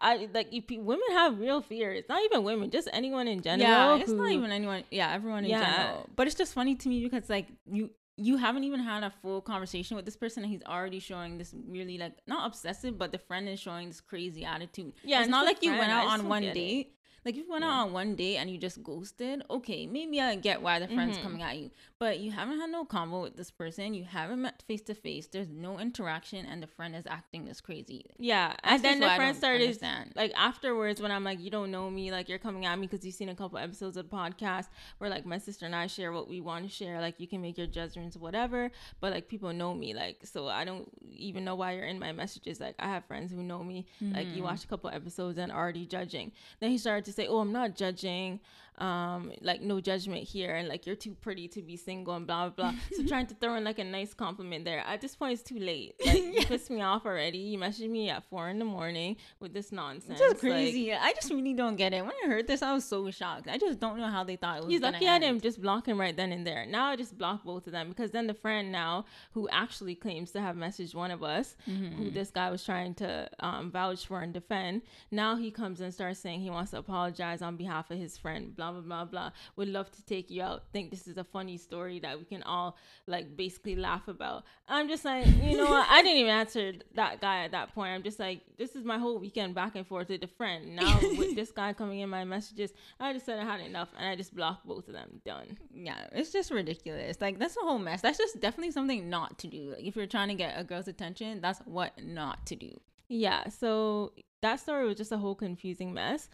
I 0.00 0.28
like 0.34 0.48
if 0.52 0.64
women 0.70 1.04
have 1.12 1.38
real 1.38 1.62
fear. 1.62 1.92
It's 1.92 2.08
not 2.08 2.22
even 2.24 2.44
women, 2.44 2.70
just 2.70 2.88
anyone 2.92 3.26
in 3.28 3.40
general. 3.40 3.68
Yeah, 3.68 3.96
it's 3.96 4.10
who, 4.10 4.18
not 4.18 4.30
even 4.30 4.50
anyone. 4.50 4.84
Yeah, 4.90 5.12
everyone 5.12 5.44
in 5.44 5.50
yeah. 5.50 5.76
general. 5.76 6.10
But 6.14 6.26
it's 6.26 6.36
just 6.36 6.52
funny 6.52 6.74
to 6.74 6.88
me 6.88 7.02
because 7.02 7.30
like 7.30 7.46
you 7.70 7.90
you 8.16 8.36
haven't 8.36 8.64
even 8.64 8.80
had 8.80 9.02
a 9.02 9.10
full 9.10 9.40
conversation 9.40 9.96
with 9.96 10.04
this 10.04 10.16
person 10.16 10.44
and 10.44 10.52
he's 10.52 10.62
already 10.64 11.00
showing 11.00 11.36
this 11.38 11.54
really 11.68 11.98
like 11.98 12.12
not 12.26 12.46
obsessive 12.46 12.96
but 12.96 13.10
the 13.10 13.18
friend 13.18 13.48
is 13.48 13.58
showing 13.58 13.88
this 13.88 14.00
crazy 14.00 14.44
attitude. 14.44 14.92
Yeah 15.02 15.20
it's, 15.20 15.28
not 15.28 15.44
like 15.44 15.58
friend, 15.58 15.74
you 15.74 15.80
went 15.80 15.92
out 15.92 16.06
on 16.06 16.28
one 16.28 16.42
date. 16.42 16.94
Like 17.24 17.36
if 17.36 17.46
you 17.46 17.50
went 17.52 17.64
yeah. 17.64 17.70
out 17.70 17.86
on 17.86 17.92
one 17.92 18.14
date 18.16 18.36
and 18.36 18.50
you 18.50 18.58
just 18.58 18.82
ghosted, 18.82 19.42
okay, 19.48 19.86
maybe 19.86 20.20
I 20.20 20.34
get 20.34 20.60
why 20.60 20.78
the 20.78 20.88
friend's 20.88 21.16
mm-hmm. 21.16 21.26
coming 21.26 21.42
at 21.42 21.56
you. 21.56 21.70
But 21.98 22.20
you 22.20 22.30
haven't 22.30 22.60
had 22.60 22.70
no 22.70 22.84
convo 22.84 23.22
with 23.22 23.36
this 23.36 23.50
person. 23.50 23.94
You 23.94 24.04
haven't 24.04 24.42
met 24.42 24.62
face 24.68 24.82
to 24.82 24.94
face. 24.94 25.26
There's 25.26 25.48
no 25.48 25.78
interaction, 25.78 26.44
and 26.44 26.62
the 26.62 26.66
friend 26.66 26.94
is 26.94 27.06
acting 27.06 27.46
this 27.46 27.62
crazy. 27.62 28.04
Yeah, 28.18 28.48
That's 28.62 28.74
and 28.74 28.84
then 28.84 29.00
the 29.00 29.08
friend 29.16 29.34
started 29.36 29.62
understand. 29.62 30.12
like 30.14 30.32
afterwards 30.36 31.00
when 31.00 31.10
I'm 31.10 31.24
like, 31.24 31.40
you 31.40 31.50
don't 31.50 31.70
know 31.70 31.90
me, 31.90 32.12
like 32.12 32.28
you're 32.28 32.38
coming 32.38 32.66
at 32.66 32.78
me 32.78 32.86
because 32.86 33.06
you've 33.06 33.14
seen 33.14 33.30
a 33.30 33.34
couple 33.34 33.58
episodes 33.58 33.96
of 33.96 34.10
the 34.10 34.16
podcast 34.16 34.68
where 34.98 35.08
like 35.08 35.24
my 35.24 35.38
sister 35.38 35.64
and 35.64 35.74
I 35.74 35.86
share 35.86 36.12
what 36.12 36.28
we 36.28 36.42
want 36.42 36.64
to 36.64 36.70
share. 36.70 37.00
Like 37.00 37.20
you 37.20 37.26
can 37.26 37.40
make 37.40 37.56
your 37.56 37.66
judgments, 37.66 38.16
whatever. 38.18 38.70
But 39.00 39.12
like 39.12 39.28
people 39.28 39.52
know 39.54 39.72
me, 39.72 39.94
like 39.94 40.18
so 40.24 40.48
I 40.48 40.64
don't 40.66 40.90
even 41.10 41.44
know 41.44 41.54
why 41.54 41.72
you're 41.72 41.86
in 41.86 41.98
my 41.98 42.12
messages. 42.12 42.60
Like 42.60 42.74
I 42.78 42.88
have 42.88 43.06
friends 43.06 43.32
who 43.32 43.42
know 43.42 43.64
me. 43.64 43.86
Mm-hmm. 44.02 44.14
Like 44.14 44.26
you 44.26 44.34
mm-hmm. 44.34 44.44
watch 44.44 44.64
a 44.64 44.66
couple 44.66 44.90
episodes 44.90 45.38
and 45.38 45.50
already 45.50 45.86
judging. 45.86 46.32
Then 46.60 46.70
he 46.70 46.76
started 46.76 47.06
to 47.06 47.13
say, 47.14 47.26
"Oh, 47.26 47.38
I'm 47.38 47.52
not 47.52 47.76
judging 47.76 48.40
um 48.78 49.30
like 49.40 49.60
no 49.60 49.80
judgment 49.80 50.24
here 50.24 50.54
and 50.56 50.68
like 50.68 50.86
you're 50.86 50.96
too 50.96 51.14
pretty 51.20 51.46
to 51.46 51.62
be 51.62 51.76
single 51.76 52.14
and 52.14 52.26
blah 52.26 52.48
blah 52.48 52.70
blah. 52.70 52.80
So 52.92 53.04
trying 53.06 53.26
to 53.28 53.34
throw 53.34 53.54
in 53.54 53.64
like 53.64 53.78
a 53.78 53.84
nice 53.84 54.14
compliment 54.14 54.64
there 54.64 54.80
at 54.80 55.00
this 55.00 55.14
point 55.14 55.34
it's 55.34 55.42
too 55.42 55.58
late. 55.58 55.94
Like 56.04 56.22
you 56.22 56.44
pissed 56.46 56.70
me 56.70 56.82
off 56.82 57.06
already. 57.06 57.38
You 57.38 57.58
messaged 57.58 57.88
me 57.88 58.10
at 58.10 58.24
four 58.24 58.48
in 58.48 58.58
the 58.58 58.64
morning 58.64 59.16
with 59.40 59.52
this 59.52 59.72
nonsense 59.72 60.18
just 60.18 60.38
crazy. 60.38 60.90
Like, 60.90 61.00
i 61.02 61.12
just 61.12 61.30
really 61.30 61.54
don't 61.54 61.76
get 61.76 61.92
it. 61.92 62.02
When 62.02 62.12
i 62.24 62.28
heard 62.28 62.46
this 62.46 62.62
i 62.62 62.72
was 62.72 62.84
so 62.84 63.10
shocked. 63.10 63.48
I 63.48 63.58
just 63.58 63.80
don't 63.80 63.98
know 63.98 64.08
how 64.08 64.24
they 64.24 64.36
thought 64.36 64.58
it 64.58 64.64
was 64.64 64.72
he's 64.72 64.80
lucky 64.80 65.08
i 65.08 65.18
didn't 65.18 65.42
just 65.42 65.60
block 65.60 65.86
him 65.86 66.00
right 66.00 66.16
then 66.16 66.32
and 66.32 66.46
there. 66.46 66.66
Now 66.66 66.86
i 66.86 66.96
just 66.96 67.16
block 67.16 67.44
both 67.44 67.66
of 67.66 67.72
them 67.72 67.88
because 67.88 68.10
then 68.10 68.26
the 68.26 68.34
friend 68.34 68.72
now 68.72 69.06
who 69.32 69.48
actually 69.50 69.94
claims 69.94 70.32
to 70.32 70.40
have 70.40 70.56
messaged 70.56 70.94
one 70.94 71.10
of 71.10 71.22
us 71.22 71.56
mm-hmm. 71.68 71.96
who 71.96 72.10
this 72.10 72.30
guy 72.30 72.50
was 72.50 72.64
trying 72.64 72.94
to 72.94 73.28
um, 73.40 73.70
vouch 73.70 74.06
for 74.06 74.20
and 74.20 74.32
defend 74.32 74.82
now 75.10 75.36
he 75.36 75.50
comes 75.50 75.80
and 75.80 75.92
starts 75.92 76.20
saying 76.20 76.40
he 76.40 76.50
wants 76.50 76.72
to 76.72 76.78
apologize 76.78 77.42
on 77.42 77.56
behalf 77.56 77.90
of 77.90 77.98
his 77.98 78.18
friend 78.18 78.56
blah 78.72 78.80
blah 78.80 79.04
blah 79.04 79.04
blah. 79.04 79.30
Would 79.56 79.68
love 79.68 79.90
to 79.92 80.04
take 80.04 80.30
you 80.30 80.42
out. 80.42 80.64
Think 80.72 80.90
this 80.90 81.06
is 81.06 81.16
a 81.16 81.24
funny 81.24 81.56
story 81.56 82.00
that 82.00 82.18
we 82.18 82.24
can 82.24 82.42
all 82.42 82.76
like 83.06 83.36
basically 83.36 83.76
laugh 83.76 84.08
about. 84.08 84.44
I'm 84.68 84.88
just 84.88 85.04
like, 85.04 85.26
you 85.26 85.56
know 85.56 85.66
what? 85.66 85.86
I 85.90 86.02
didn't 86.02 86.18
even 86.18 86.32
answer 86.32 86.72
that 86.94 87.20
guy 87.20 87.44
at 87.44 87.52
that 87.52 87.74
point. 87.74 87.90
I'm 87.90 88.02
just 88.02 88.18
like, 88.18 88.42
this 88.58 88.74
is 88.74 88.84
my 88.84 88.98
whole 88.98 89.18
weekend 89.18 89.54
back 89.54 89.76
and 89.76 89.86
forth 89.86 90.08
with 90.08 90.22
a 90.22 90.28
friend. 90.28 90.76
Now 90.76 90.98
with 91.18 91.34
this 91.34 91.50
guy 91.50 91.72
coming 91.72 92.00
in 92.00 92.08
my 92.08 92.24
messages, 92.24 92.72
I 93.00 93.12
just 93.12 93.26
said 93.26 93.38
I 93.38 93.44
had 93.44 93.60
enough 93.60 93.88
and 93.98 94.06
I 94.06 94.16
just 94.16 94.34
blocked 94.34 94.66
both 94.66 94.88
of 94.88 94.94
them. 94.94 95.20
Done. 95.24 95.58
Yeah, 95.72 96.06
it's 96.12 96.32
just 96.32 96.50
ridiculous. 96.50 97.20
Like 97.20 97.38
that's 97.38 97.56
a 97.56 97.60
whole 97.60 97.78
mess. 97.78 98.00
That's 98.00 98.18
just 98.18 98.40
definitely 98.40 98.72
something 98.72 99.08
not 99.08 99.38
to 99.38 99.46
do. 99.46 99.70
Like 99.70 99.84
if 99.84 99.96
you're 99.96 100.06
trying 100.06 100.28
to 100.28 100.34
get 100.34 100.58
a 100.58 100.64
girl's 100.64 100.88
attention, 100.88 101.40
that's 101.40 101.60
what 101.60 101.92
not 102.02 102.46
to 102.46 102.56
do. 102.56 102.70
Yeah, 103.08 103.48
so 103.48 104.12
that 104.42 104.60
story 104.60 104.86
was 104.86 104.96
just 104.96 105.12
a 105.12 105.18
whole 105.18 105.34
confusing 105.34 105.92
mess. 105.92 106.28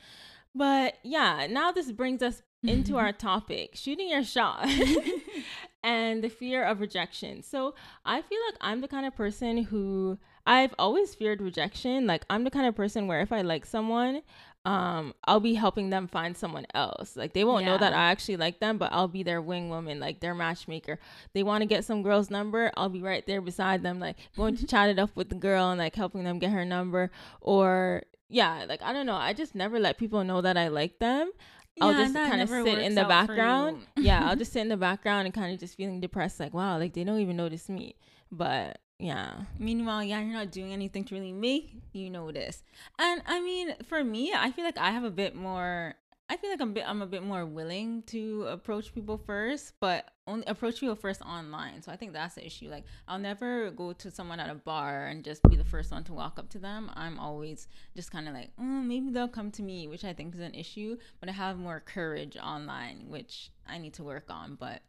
But 0.55 0.97
yeah, 1.03 1.47
now 1.49 1.73
this 1.73 1.93
brings 1.93 2.23
us 2.23 2.43
into 2.63 2.99
our 2.99 3.13
topic 3.13 3.71
shooting 3.75 4.11
your 4.11 4.23
shot 4.23 4.69
and 5.83 6.23
the 6.23 6.29
fear 6.29 6.63
of 6.65 6.81
rejection. 6.81 7.43
So 7.43 7.75
I 8.05 8.21
feel 8.23 8.39
like 8.49 8.57
I'm 8.61 8.81
the 8.81 8.89
kind 8.89 9.07
of 9.07 9.17
person 9.17 9.65
who 9.65 10.19
I've 10.47 10.75
always 10.79 11.15
feared 11.15 11.41
rejection. 11.41 12.07
Like 12.07 12.25
I'm 12.29 12.45
the 12.45 12.51
kind 12.51 12.67
of 12.67 12.75
person 12.75 13.07
where 13.07 13.21
if 13.21 13.33
I 13.33 13.43
like 13.43 13.65
someone, 13.65 14.23
um, 14.67 15.15
I'll 15.25 15.41
be 15.41 15.55
helping 15.55 15.89
them 15.89 16.07
find 16.07 16.37
someone 16.37 16.67
else. 16.75 17.17
Like 17.17 17.33
they 17.33 17.45
won't 17.45 17.65
yeah. 17.65 17.73
know 17.73 17.79
that 17.79 17.95
I 17.95 18.11
actually 18.11 18.37
like 18.37 18.61
them, 18.61 18.77
but 18.77 18.93
I'll 18.93 19.09
be 19.09 19.23
their 19.23 19.41
wing 19.41 19.71
woman, 19.71 20.01
like 20.01 20.21
their 20.21 20.35
matchmaker. 20.35 20.99
They 21.33 21.43
want 21.43 21.63
to 21.63 21.67
get 21.67 21.85
some 21.85 22.03
girl's 22.03 22.31
number, 22.31 22.71
I'll 22.77 22.91
be 22.91 23.01
right 23.01 23.27
there 23.27 23.41
beside 23.41 23.83
them, 23.83 24.01
like 24.01 24.17
going 24.37 24.57
to 24.57 24.67
chat 24.67 24.91
it 24.91 24.99
up 24.99 25.11
with 25.15 25.31
the 25.31 25.35
girl 25.35 25.71
and 25.71 25.79
like 25.79 25.95
helping 25.95 26.25
them 26.25 26.39
get 26.39 26.51
her 26.51 26.65
number. 26.65 27.11
Or 27.41 28.03
yeah, 28.31 28.65
like 28.69 28.81
I 28.83 28.93
don't 28.93 29.07
know. 29.07 29.17
I 29.17 29.33
just 29.33 29.55
never 29.55 29.79
let 29.79 29.99
people 29.99 30.25
know 30.25 30.41
that 30.41 30.57
I 30.57 30.69
like 30.69 30.99
them. 30.99 31.31
Yeah, 31.77 31.85
I'll 31.85 31.93
just 31.95 32.15
kind 32.15 32.41
of 32.41 32.49
sit 32.49 32.79
in 32.79 32.95
the 32.95 33.05
background. 33.05 33.87
yeah, 33.97 34.29
I'll 34.29 34.37
just 34.37 34.53
sit 34.53 34.61
in 34.61 34.69
the 34.69 34.77
background 34.77 35.27
and 35.27 35.35
kind 35.35 35.53
of 35.53 35.61
just 35.61 35.77
feeling 35.77 36.01
depressed, 36.01 36.41
like 36.41 36.55
wow, 36.55 36.79
like 36.79 36.95
they 36.95 37.05
don't 37.05 37.21
even 37.21 37.37
notice 37.37 37.69
me. 37.69 37.97
But 38.31 38.79
yeah. 38.99 39.33
Meanwhile, 39.59 40.05
yeah, 40.05 40.21
you're 40.21 40.33
not 40.33 40.53
doing 40.53 40.73
anything 40.73 41.05
to 41.05 41.15
really 41.15 41.33
make 41.33 41.73
you 41.93 42.11
notice. 42.11 42.63
And 42.99 43.23
I 43.27 43.41
mean, 43.41 43.75
for 43.89 44.05
me, 44.05 44.33
I 44.37 44.53
feel 44.53 44.65
like 44.65 44.79
I 44.79 44.91
have 44.91 45.05
a 45.05 45.11
bit 45.11 45.35
more 45.35 45.95
I 46.31 46.37
feel 46.37 46.51
like 46.51 46.61
I'm 46.61 46.71
a 46.71 46.73
bit 46.73 46.85
I'm 46.87 47.03
a 47.03 47.07
bit 47.07 47.25
more 47.25 47.45
willing 47.45 48.05
to 48.07 48.45
approach 48.45 48.95
people 48.95 49.19
first, 49.19 49.75
but 49.81 50.09
only 50.29 50.47
approach 50.47 50.79
people 50.79 50.95
first 50.95 51.21
online. 51.23 51.83
So 51.83 51.91
I 51.91 51.97
think 51.97 52.13
that's 52.13 52.37
the 52.37 52.47
issue. 52.47 52.69
Like 52.69 52.85
I'll 53.09 53.19
never 53.19 53.73
go 53.73 53.93
to 53.95 54.13
someone 54.13 54.39
at 54.39 54.49
a 54.49 54.55
bar 54.55 55.07
and 55.07 55.25
just 55.25 55.43
be 55.51 55.57
the 55.57 55.65
first 55.65 55.91
one 55.91 56.05
to 56.05 56.13
walk 56.13 56.39
up 56.39 56.49
to 56.51 56.61
them. 56.61 56.89
I'm 56.95 57.19
always 57.19 57.67
just 57.97 58.13
kind 58.13 58.29
of 58.29 58.35
like, 58.35 58.53
mm, 58.57 58.87
maybe 58.87 59.11
they'll 59.11 59.27
come 59.27 59.51
to 59.51 59.63
me, 59.63 59.89
which 59.89 60.05
I 60.05 60.13
think 60.13 60.37
is 60.37 60.41
an 60.41 60.55
issue. 60.55 60.97
But 61.19 61.31
I 61.31 61.33
have 61.33 61.59
more 61.59 61.81
courage 61.81 62.37
online, 62.37 63.07
which 63.09 63.51
I 63.69 63.79
need 63.79 63.95
to 63.95 64.05
work 64.05 64.27
on. 64.31 64.55
But 64.55 64.83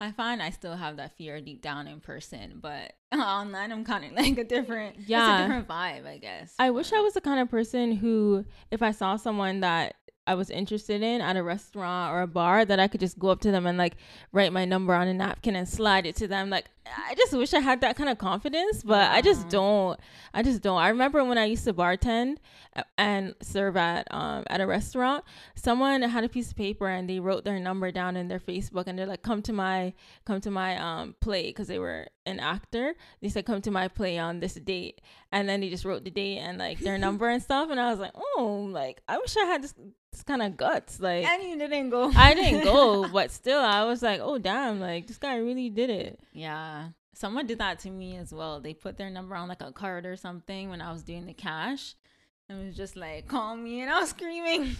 I 0.00 0.12
find 0.12 0.40
I 0.40 0.50
still 0.50 0.76
have 0.76 0.98
that 0.98 1.16
fear 1.16 1.40
deep 1.40 1.60
down 1.60 1.88
in 1.88 1.98
person, 1.98 2.60
but 2.60 2.92
online 3.12 3.72
I'm 3.72 3.84
kind 3.84 4.04
of 4.04 4.12
like 4.24 4.38
a 4.38 4.44
different, 4.44 4.96
yeah, 5.08 5.40
a 5.40 5.42
different 5.42 5.66
vibe, 5.66 6.06
I 6.06 6.18
guess. 6.18 6.54
I 6.56 6.70
wish 6.70 6.92
I 6.92 7.00
was 7.00 7.14
the 7.14 7.20
kind 7.20 7.40
of 7.40 7.50
person 7.50 7.96
who, 7.96 8.44
if 8.70 8.80
I 8.80 8.92
saw 8.92 9.16
someone 9.16 9.60
that 9.60 9.96
I 10.26 10.34
was 10.34 10.50
interested 10.50 11.02
in 11.02 11.20
at 11.20 11.36
a 11.36 11.42
restaurant 11.42 12.12
or 12.12 12.22
a 12.22 12.26
bar 12.26 12.64
that 12.64 12.80
I 12.80 12.88
could 12.88 13.00
just 13.00 13.18
go 13.18 13.28
up 13.28 13.40
to 13.42 13.50
them 13.50 13.66
and 13.66 13.76
like 13.76 13.96
write 14.32 14.52
my 14.52 14.64
number 14.64 14.94
on 14.94 15.08
a 15.08 15.14
napkin 15.14 15.54
and 15.54 15.68
slide 15.68 16.06
it 16.06 16.16
to 16.16 16.26
them. 16.26 16.48
Like 16.48 16.70
I 16.86 17.14
just 17.14 17.32
wish 17.32 17.54
I 17.54 17.60
had 17.60 17.80
that 17.80 17.96
kind 17.96 18.10
of 18.10 18.18
confidence, 18.18 18.82
but 18.82 19.10
I 19.10 19.22
just 19.22 19.48
don't. 19.48 19.98
I 20.34 20.42
just 20.42 20.62
don't. 20.62 20.78
I 20.78 20.88
remember 20.88 21.24
when 21.24 21.38
I 21.38 21.46
used 21.46 21.64
to 21.64 21.72
bartend 21.72 22.36
and 22.98 23.34
serve 23.40 23.76
at 23.76 24.06
um 24.12 24.44
at 24.48 24.60
a 24.60 24.66
restaurant, 24.66 25.24
someone 25.54 26.02
had 26.02 26.24
a 26.24 26.28
piece 26.28 26.50
of 26.50 26.56
paper 26.56 26.86
and 26.86 27.08
they 27.08 27.20
wrote 27.20 27.44
their 27.44 27.58
number 27.58 27.90
down 27.90 28.16
in 28.16 28.28
their 28.28 28.40
Facebook 28.40 28.86
and 28.86 28.98
they're 28.98 29.06
like, 29.06 29.22
"Come 29.22 29.40
to 29.42 29.52
my 29.52 29.94
come 30.24 30.40
to 30.42 30.50
my 30.50 30.76
um 30.78 31.14
play" 31.20 31.44
because 31.44 31.68
they 31.68 31.78
were 31.78 32.06
an 32.26 32.38
actor. 32.40 32.94
They 33.22 33.28
said, 33.28 33.46
"Come 33.46 33.62
to 33.62 33.70
my 33.70 33.88
play 33.88 34.18
on 34.18 34.40
this 34.40 34.54
date," 34.54 35.00
and 35.32 35.48
then 35.48 35.60
they 35.60 35.70
just 35.70 35.84
wrote 35.84 36.04
the 36.04 36.10
date 36.10 36.38
and 36.38 36.58
like 36.58 36.80
their 36.80 36.98
number 37.06 37.28
and 37.28 37.42
stuff. 37.42 37.70
And 37.70 37.80
I 37.80 37.90
was 37.90 37.98
like, 37.98 38.12
"Oh, 38.14 38.68
like 38.70 39.02
I 39.08 39.18
wish 39.18 39.36
I 39.36 39.46
had 39.46 39.62
this." 39.62 39.74
This 40.12 40.22
kind 40.22 40.42
of 40.42 40.56
guts, 40.56 41.00
like 41.00 41.26
and 41.26 41.42
you 41.42 41.58
didn't 41.58 41.90
go. 41.90 42.08
I 42.14 42.34
didn't 42.34 42.62
go, 42.62 43.08
but 43.12 43.32
still, 43.32 43.58
I 43.58 43.82
was 43.84 44.00
like, 44.00 44.20
"Oh 44.22 44.38
damn!" 44.38 44.78
Like 44.78 45.08
this 45.08 45.18
guy 45.18 45.38
really 45.38 45.70
did 45.70 45.90
it. 45.90 46.20
Yeah, 46.32 46.73
someone 47.14 47.46
did 47.46 47.58
that 47.58 47.78
to 47.80 47.90
me 47.90 48.16
as 48.16 48.32
well. 48.32 48.60
They 48.60 48.74
put 48.74 48.96
their 48.96 49.10
number 49.10 49.34
on 49.34 49.48
like 49.48 49.62
a 49.62 49.72
card 49.72 50.06
or 50.06 50.16
something 50.16 50.70
when 50.70 50.80
I 50.80 50.92
was 50.92 51.02
doing 51.02 51.26
the 51.26 51.34
cash. 51.34 51.94
And 52.48 52.60
it 52.60 52.66
was 52.66 52.76
just 52.76 52.96
like, 52.96 53.26
call 53.26 53.56
me. 53.56 53.80
And 53.80 53.90
I 53.90 54.00
was 54.00 54.10
screaming. 54.16 54.76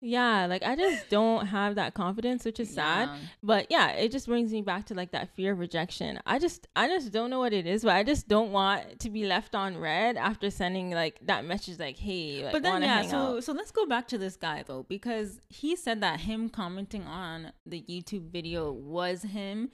yeah, 0.00 0.46
like 0.46 0.62
I 0.62 0.76
just 0.76 1.08
don't 1.10 1.46
have 1.46 1.74
that 1.74 1.94
confidence, 1.94 2.44
which 2.44 2.60
is 2.60 2.72
sad. 2.72 3.08
But 3.42 3.66
yeah, 3.70 3.90
it 3.90 4.12
just 4.12 4.26
brings 4.28 4.52
me 4.52 4.62
back 4.62 4.86
to 4.86 4.94
like 4.94 5.10
that 5.12 5.34
fear 5.34 5.52
of 5.52 5.58
rejection. 5.58 6.20
I 6.26 6.38
just 6.38 6.68
I 6.76 6.86
just 6.86 7.10
don't 7.10 7.28
know 7.28 7.40
what 7.40 7.52
it 7.52 7.66
is, 7.66 7.82
but 7.82 7.96
I 7.96 8.04
just 8.04 8.28
don't 8.28 8.52
want 8.52 9.00
to 9.00 9.10
be 9.10 9.26
left 9.26 9.54
on 9.54 9.76
read 9.76 10.16
after 10.16 10.48
sending 10.50 10.90
like 10.90 11.18
that 11.22 11.44
message 11.44 11.78
like, 11.78 11.98
hey, 11.98 12.44
like, 12.44 12.52
but 12.52 12.62
then 12.62 12.82
yeah, 12.82 13.02
so 13.02 13.36
out. 13.36 13.44
so 13.44 13.52
let's 13.52 13.72
go 13.72 13.84
back 13.84 14.06
to 14.08 14.18
this 14.18 14.36
guy 14.36 14.62
though, 14.64 14.84
because 14.88 15.40
he 15.48 15.74
said 15.74 16.00
that 16.02 16.20
him 16.20 16.48
commenting 16.48 17.02
on 17.02 17.52
the 17.66 17.84
YouTube 17.88 18.30
video 18.30 18.70
was 18.70 19.22
him 19.22 19.70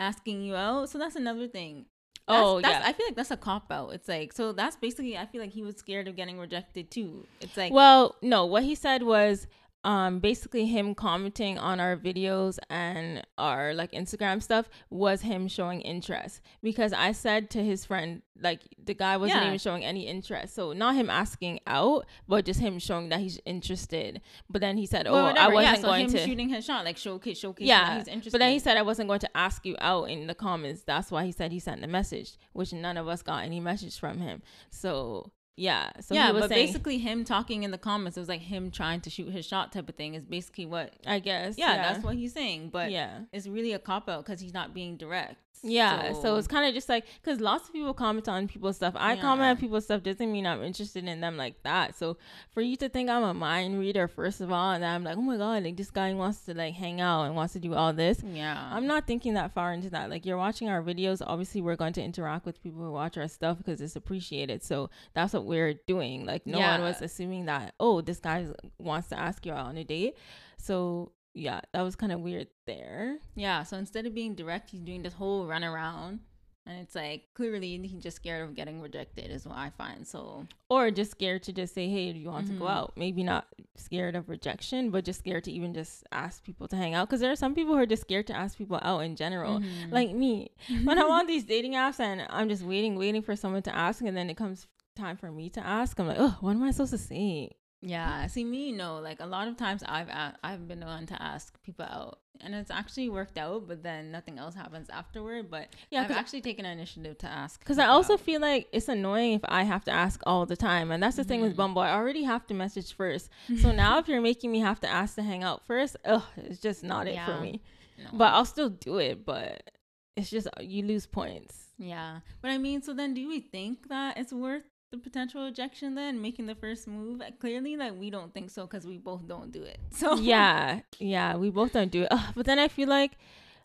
asking 0.00 0.42
you 0.42 0.54
out. 0.54 0.90
So 0.90 0.98
that's 0.98 1.16
another 1.16 1.48
thing. 1.48 1.86
That's, 2.28 2.40
oh 2.40 2.60
that's, 2.60 2.72
yeah, 2.72 2.88
I 2.88 2.92
feel 2.92 3.06
like 3.06 3.16
that's 3.16 3.32
a 3.32 3.36
cop 3.36 3.72
out. 3.72 3.90
It's 3.90 4.08
like 4.08 4.32
so 4.32 4.52
that's 4.52 4.76
basically 4.76 5.18
I 5.18 5.26
feel 5.26 5.40
like 5.40 5.50
he 5.50 5.62
was 5.62 5.76
scared 5.76 6.06
of 6.06 6.14
getting 6.14 6.38
rejected 6.38 6.90
too. 6.90 7.26
It's 7.40 7.56
like 7.56 7.72
well, 7.72 8.16
no, 8.22 8.46
what 8.46 8.62
he 8.62 8.74
said 8.76 9.02
was 9.02 9.48
um 9.84 10.20
basically 10.20 10.66
him 10.66 10.94
commenting 10.94 11.58
on 11.58 11.80
our 11.80 11.96
videos 11.96 12.58
and 12.70 13.26
our 13.38 13.74
like 13.74 13.92
Instagram 13.92 14.42
stuff 14.42 14.68
was 14.90 15.22
him 15.22 15.48
showing 15.48 15.80
interest. 15.80 16.40
Because 16.62 16.92
I 16.92 17.12
said 17.12 17.50
to 17.50 17.64
his 17.64 17.84
friend 17.84 18.22
like 18.40 18.60
the 18.82 18.94
guy 18.94 19.16
wasn't 19.16 19.42
yeah. 19.42 19.46
even 19.48 19.58
showing 19.58 19.84
any 19.84 20.06
interest. 20.06 20.54
So 20.54 20.72
not 20.72 20.94
him 20.94 21.10
asking 21.10 21.60
out 21.66 22.06
but 22.28 22.44
just 22.44 22.60
him 22.60 22.78
showing 22.78 23.08
that 23.08 23.20
he's 23.20 23.40
interested. 23.44 24.20
But 24.48 24.60
then 24.60 24.76
he 24.76 24.86
said 24.86 25.06
oh 25.06 25.12
well, 25.12 25.34
I 25.36 25.48
wasn't 25.48 25.76
yeah, 25.76 25.80
so 25.80 25.88
going 25.88 26.08
to 26.08 26.18
shooting 26.18 26.48
his 26.48 26.64
shot 26.64 26.84
like 26.84 26.96
showcase 26.96 27.38
showcase 27.38 27.66
yeah. 27.66 27.98
he's 27.98 28.08
interested 28.08 28.32
but 28.32 28.38
then 28.38 28.52
he 28.52 28.58
said 28.58 28.76
I 28.76 28.82
wasn't 28.82 29.08
going 29.08 29.20
to 29.20 29.36
ask 29.36 29.66
you 29.66 29.76
out 29.80 30.04
in 30.04 30.26
the 30.26 30.34
comments. 30.34 30.82
That's 30.82 31.10
why 31.10 31.24
he 31.24 31.32
said 31.32 31.52
he 31.52 31.58
sent 31.58 31.80
the 31.80 31.88
message 31.88 32.36
which 32.52 32.72
none 32.72 32.96
of 32.96 33.08
us 33.08 33.22
got 33.22 33.44
any 33.44 33.60
message 33.60 33.98
from 33.98 34.18
him. 34.18 34.42
So 34.70 35.32
yeah. 35.56 35.90
So 36.00 36.14
yeah, 36.14 36.32
but 36.32 36.48
saying, 36.48 36.66
basically 36.66 36.98
him 36.98 37.24
talking 37.24 37.62
in 37.62 37.70
the 37.70 37.78
comments, 37.78 38.16
it 38.16 38.20
was 38.20 38.28
like 38.28 38.40
him 38.40 38.70
trying 38.70 39.00
to 39.02 39.10
shoot 39.10 39.30
his 39.30 39.44
shot 39.46 39.72
type 39.72 39.88
of 39.88 39.94
thing. 39.94 40.14
Is 40.14 40.24
basically 40.24 40.66
what 40.66 40.94
I 41.06 41.18
guess. 41.18 41.56
Yeah, 41.58 41.74
yeah. 41.74 41.92
that's 41.92 42.04
what 42.04 42.14
he's 42.14 42.32
saying. 42.32 42.70
But 42.70 42.90
yeah, 42.90 43.20
it's 43.32 43.46
really 43.46 43.72
a 43.72 43.78
cop 43.78 44.08
out 44.08 44.24
because 44.24 44.40
he's 44.40 44.54
not 44.54 44.74
being 44.74 44.96
direct. 44.96 45.36
Yeah, 45.64 46.12
so, 46.14 46.22
so 46.22 46.36
it's 46.36 46.48
kind 46.48 46.66
of 46.66 46.74
just 46.74 46.88
like 46.88 47.04
because 47.22 47.40
lots 47.40 47.68
of 47.68 47.72
people 47.72 47.94
comment 47.94 48.28
on 48.28 48.48
people's 48.48 48.76
stuff. 48.76 48.94
I 48.96 49.14
yeah. 49.14 49.20
comment 49.20 49.48
on 49.48 49.56
people's 49.56 49.84
stuff 49.84 50.02
doesn't 50.02 50.32
mean 50.32 50.44
I'm 50.44 50.60
interested 50.60 51.04
in 51.04 51.20
them 51.20 51.36
like 51.36 51.62
that. 51.62 51.96
So 51.96 52.16
for 52.50 52.62
you 52.62 52.76
to 52.78 52.88
think 52.88 53.08
I'm 53.08 53.22
a 53.22 53.32
mind 53.32 53.78
reader, 53.78 54.08
first 54.08 54.40
of 54.40 54.50
all, 54.50 54.72
and 54.72 54.84
I'm 54.84 55.04
like, 55.04 55.16
oh 55.16 55.22
my 55.22 55.36
god, 55.36 55.62
like 55.62 55.76
this 55.76 55.90
guy 55.90 56.12
wants 56.14 56.40
to 56.46 56.54
like 56.54 56.74
hang 56.74 57.00
out 57.00 57.24
and 57.24 57.36
wants 57.36 57.52
to 57.52 57.60
do 57.60 57.74
all 57.74 57.92
this. 57.92 58.24
Yeah, 58.24 58.70
I'm 58.72 58.88
not 58.88 59.06
thinking 59.06 59.34
that 59.34 59.52
far 59.52 59.72
into 59.72 59.88
that. 59.90 60.10
Like 60.10 60.26
you're 60.26 60.36
watching 60.36 60.68
our 60.68 60.82
videos, 60.82 61.22
obviously 61.24 61.62
we're 61.62 61.76
going 61.76 61.92
to 61.92 62.02
interact 62.02 62.44
with 62.44 62.60
people 62.60 62.82
who 62.82 62.90
watch 62.90 63.16
our 63.16 63.28
stuff 63.28 63.58
because 63.58 63.80
it's 63.80 63.94
appreciated. 63.94 64.64
So 64.64 64.90
that's 65.14 65.32
what 65.32 65.41
we're 65.44 65.74
doing. 65.86 66.26
Like 66.26 66.46
no 66.46 66.58
yeah. 66.58 66.72
one 66.72 66.82
was 66.82 67.02
assuming 67.02 67.46
that 67.46 67.74
oh 67.80 68.00
this 68.00 68.18
guy 68.18 68.46
wants 68.78 69.08
to 69.08 69.18
ask 69.18 69.44
you 69.46 69.52
out 69.52 69.66
on 69.66 69.76
a 69.76 69.84
date. 69.84 70.16
So 70.58 71.12
yeah, 71.34 71.60
that 71.72 71.82
was 71.82 71.96
kind 71.96 72.12
of 72.12 72.20
weird 72.20 72.48
there. 72.66 73.18
Yeah, 73.34 73.62
so 73.62 73.76
instead 73.76 74.06
of 74.06 74.14
being 74.14 74.34
direct, 74.34 74.70
he's 74.70 74.80
doing 74.80 75.02
this 75.02 75.14
whole 75.14 75.46
run 75.46 75.64
around. 75.64 76.20
And 76.64 76.78
it's 76.78 76.94
like 76.94 77.24
clearly 77.34 77.76
he's 77.88 78.04
just 78.04 78.16
scared 78.16 78.48
of 78.48 78.54
getting 78.54 78.80
rejected, 78.80 79.32
is 79.32 79.44
what 79.44 79.58
I 79.58 79.70
find. 79.70 80.06
So, 80.06 80.46
or 80.70 80.92
just 80.92 81.10
scared 81.10 81.42
to 81.44 81.52
just 81.52 81.74
say, 81.74 81.88
"Hey, 81.88 82.12
do 82.12 82.20
you 82.20 82.28
want 82.28 82.44
mm-hmm. 82.44 82.54
to 82.54 82.58
go 82.60 82.66
mm-hmm. 82.66 82.78
out?" 82.78 82.92
Maybe 82.96 83.24
not 83.24 83.48
scared 83.74 84.14
of 84.14 84.28
rejection, 84.28 84.90
but 84.90 85.04
just 85.04 85.18
scared 85.18 85.42
to 85.44 85.52
even 85.52 85.74
just 85.74 86.04
ask 86.12 86.44
people 86.44 86.68
to 86.68 86.76
hang 86.76 86.94
out. 86.94 87.08
Because 87.08 87.18
there 87.18 87.32
are 87.32 87.36
some 87.36 87.56
people 87.56 87.74
who 87.74 87.80
are 87.80 87.86
just 87.86 88.02
scared 88.02 88.28
to 88.28 88.36
ask 88.36 88.56
people 88.56 88.78
out 88.80 89.00
in 89.00 89.16
general, 89.16 89.58
mm-hmm. 89.58 89.92
like 89.92 90.12
me. 90.12 90.52
when 90.84 91.00
I'm 91.00 91.10
on 91.10 91.26
these 91.26 91.42
dating 91.42 91.72
apps 91.72 91.98
and 91.98 92.24
I'm 92.30 92.48
just 92.48 92.62
waiting, 92.62 92.94
waiting 92.94 93.22
for 93.22 93.34
someone 93.34 93.62
to 93.62 93.74
ask, 93.74 94.00
and 94.00 94.16
then 94.16 94.30
it 94.30 94.36
comes 94.36 94.68
time 94.94 95.16
for 95.16 95.30
me 95.30 95.50
to 95.50 95.64
ask, 95.64 95.98
I'm 95.98 96.06
like, 96.06 96.18
"Oh, 96.18 96.36
what 96.40 96.52
am 96.52 96.62
I 96.62 96.70
supposed 96.70 96.92
to 96.92 96.98
say?" 96.98 97.50
Yeah, 97.84 98.28
see 98.28 98.44
me, 98.44 98.70
no. 98.70 99.00
Like 99.00 99.18
a 99.18 99.26
lot 99.26 99.48
of 99.48 99.56
times, 99.56 99.82
I've 99.86 100.08
a- 100.08 100.36
I've 100.44 100.68
been 100.68 100.78
the 100.78 100.86
one 100.86 101.04
to 101.06 101.20
ask 101.20 101.60
people 101.64 101.84
out, 101.84 102.20
and 102.40 102.54
it's 102.54 102.70
actually 102.70 103.08
worked 103.08 103.36
out. 103.36 103.66
But 103.66 103.82
then 103.82 104.12
nothing 104.12 104.38
else 104.38 104.54
happens 104.54 104.88
afterward. 104.88 105.50
But 105.50 105.66
yeah, 105.90 106.02
I've 106.02 106.12
actually 106.12 106.42
taken 106.42 106.64
an 106.64 106.78
initiative 106.78 107.18
to 107.18 107.26
ask. 107.26 107.58
Because 107.58 107.80
I 107.80 107.86
also 107.86 108.14
out. 108.14 108.20
feel 108.20 108.40
like 108.40 108.68
it's 108.72 108.88
annoying 108.88 109.32
if 109.32 109.40
I 109.44 109.64
have 109.64 109.84
to 109.86 109.90
ask 109.90 110.22
all 110.26 110.46
the 110.46 110.56
time, 110.56 110.92
and 110.92 111.02
that's 111.02 111.16
the 111.16 111.22
mm-hmm. 111.22 111.28
thing 111.28 111.40
with 111.40 111.50
mm-hmm. 111.50 111.56
Bumble. 111.56 111.82
I 111.82 111.92
already 111.92 112.22
have 112.22 112.46
to 112.46 112.54
message 112.54 112.94
first, 112.94 113.28
so 113.60 113.72
now 113.72 113.98
if 113.98 114.06
you're 114.06 114.20
making 114.20 114.52
me 114.52 114.60
have 114.60 114.78
to 114.80 114.88
ask 114.88 115.16
to 115.16 115.22
hang 115.22 115.42
out 115.42 115.66
first, 115.66 115.96
ugh, 116.04 116.22
it's 116.36 116.60
just 116.60 116.84
not 116.84 117.08
yeah. 117.08 117.22
it 117.22 117.26
for 117.26 117.40
me. 117.40 117.60
No. 117.98 118.10
But 118.18 118.32
I'll 118.32 118.44
still 118.44 118.70
do 118.70 118.98
it. 118.98 119.26
But 119.26 119.70
it's 120.16 120.30
just 120.30 120.46
you 120.60 120.84
lose 120.84 121.06
points. 121.06 121.58
Yeah, 121.78 122.20
but 122.40 122.52
I 122.52 122.58
mean, 122.58 122.80
so 122.80 122.94
then 122.94 123.12
do 123.12 123.26
we 123.26 123.40
think 123.40 123.88
that 123.88 124.18
it's 124.18 124.32
worth 124.32 124.62
the 124.92 124.98
potential 124.98 125.46
ejection 125.46 125.94
then 125.94 126.20
making 126.20 126.44
the 126.44 126.54
first 126.54 126.86
move 126.86 127.22
clearly 127.40 127.76
like 127.76 127.98
we 127.98 128.10
don't 128.10 128.32
think 128.34 128.50
so 128.50 128.66
because 128.66 128.86
we 128.86 128.98
both 128.98 129.26
don't 129.26 129.50
do 129.50 129.62
it 129.62 129.78
so. 129.90 130.14
Yeah 130.16 130.80
yeah 130.98 131.34
we 131.34 131.50
both 131.50 131.72
don't 131.72 131.90
do 131.90 132.02
it. 132.02 132.08
Ugh, 132.10 132.32
but 132.36 132.44
then 132.44 132.58
i 132.58 132.68
feel 132.68 132.88
like 132.88 133.12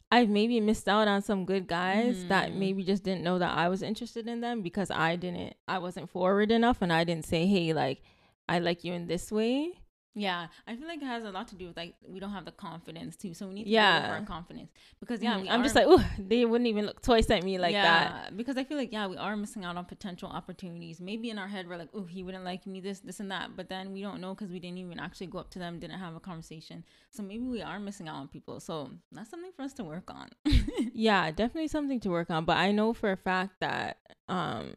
i've 0.10 0.30
maybe 0.30 0.60
missed 0.62 0.88
out 0.88 1.08
on 1.08 1.22
some 1.22 1.44
good 1.46 1.68
guys 1.68 2.16
mm. 2.16 2.28
that 2.30 2.56
maybe 2.56 2.82
just 2.82 3.04
didn't 3.04 3.24
know 3.24 3.38
that 3.38 3.56
i 3.56 3.68
was 3.68 3.84
interested 3.84 4.26
in 4.26 4.40
them 4.40 4.62
because 4.62 4.90
i 4.90 5.18
didn't 5.18 5.54
i 5.68 5.78
wasn't 5.78 6.10
forward 6.10 6.50
enough 6.50 6.82
and 6.82 6.94
i 6.94 7.04
didn't 7.04 7.26
say 7.26 7.46
hey 7.46 7.74
like 7.74 8.02
i 8.48 8.58
like 8.58 8.86
you 8.86 8.94
in 8.94 9.08
this 9.08 9.30
way 9.30 9.74
Yeah, 10.18 10.48
I 10.68 10.76
feel 10.76 10.88
like 10.88 11.00
it 11.00 11.06
has 11.06 11.24
a 11.24 11.30
lot 11.30 11.48
to 11.50 11.56
do 11.56 11.68
with 11.68 11.78
like 11.78 11.94
we 12.08 12.20
don't 12.20 12.32
have 12.32 12.46
the 12.46 12.52
confidence 12.52 13.16
too, 13.16 13.36
so 13.36 13.48
we 13.48 13.54
need 13.54 13.66
to 13.66 13.70
yeah 13.70 14.10
our 14.10 14.26
confidence 14.26 14.72
because 15.00 15.22
yeah, 15.22 15.36
mm, 15.36 15.48
I'm 15.48 15.62
are, 15.62 15.64
just 15.64 15.76
like 15.76 15.86
oh 15.88 16.04
they 16.18 16.44
wouldn't 16.44 16.68
even 16.68 16.88
look 16.88 17.04
twice 17.04 17.30
at 17.30 17.44
me 17.44 17.60
like 17.60 17.74
yeah, 17.74 17.84
that 17.84 18.36
because 18.36 18.58
I 18.58 18.64
feel 18.64 18.78
like 18.78 18.92
yeah 18.92 19.06
we 19.06 19.16
are 19.16 19.38
missing 19.38 19.64
out 19.64 19.78
on 19.78 19.86
potential 19.86 20.28
opportunities. 20.30 21.00
Maybe 21.00 21.30
in 21.30 21.38
our 21.38 21.48
head 21.48 21.70
we're 21.70 21.78
like 21.78 21.90
oh 21.94 22.06
he 22.06 22.24
wouldn't 22.24 22.44
like 22.44 22.66
me 22.66 22.80
this 22.82 23.00
this 23.00 23.20
and 23.20 23.30
that, 23.30 23.56
but 23.56 23.70
then 23.70 23.94
we 23.94 24.02
don't 24.02 24.20
know 24.20 24.34
because 24.34 24.52
we 24.52 24.60
didn't 24.60 24.80
even 24.80 25.00
actually 25.00 25.28
go 25.28 25.38
up 25.38 25.52
to 25.52 25.60
them, 25.60 25.78
didn't 25.78 26.00
have 26.00 26.16
a 26.16 26.20
conversation. 26.20 26.84
So 27.12 27.22
maybe 27.22 27.44
we 27.44 27.62
are 27.62 27.80
missing 27.80 28.08
out 28.08 28.16
on 28.16 28.28
people. 28.28 28.60
So 28.60 28.90
that's 29.12 29.30
something 29.30 29.52
for 29.56 29.62
us 29.62 29.74
to 29.74 29.84
work 29.84 30.10
on. 30.10 30.30
yeah, 30.94 31.30
definitely 31.30 31.68
something 31.68 32.00
to 32.00 32.10
work 32.10 32.32
on. 32.32 32.44
But 32.44 32.58
I 32.58 32.72
know 32.72 32.94
for 32.94 33.12
a 33.12 33.18
fact 33.18 33.60
that 33.60 33.98
um 34.28 34.74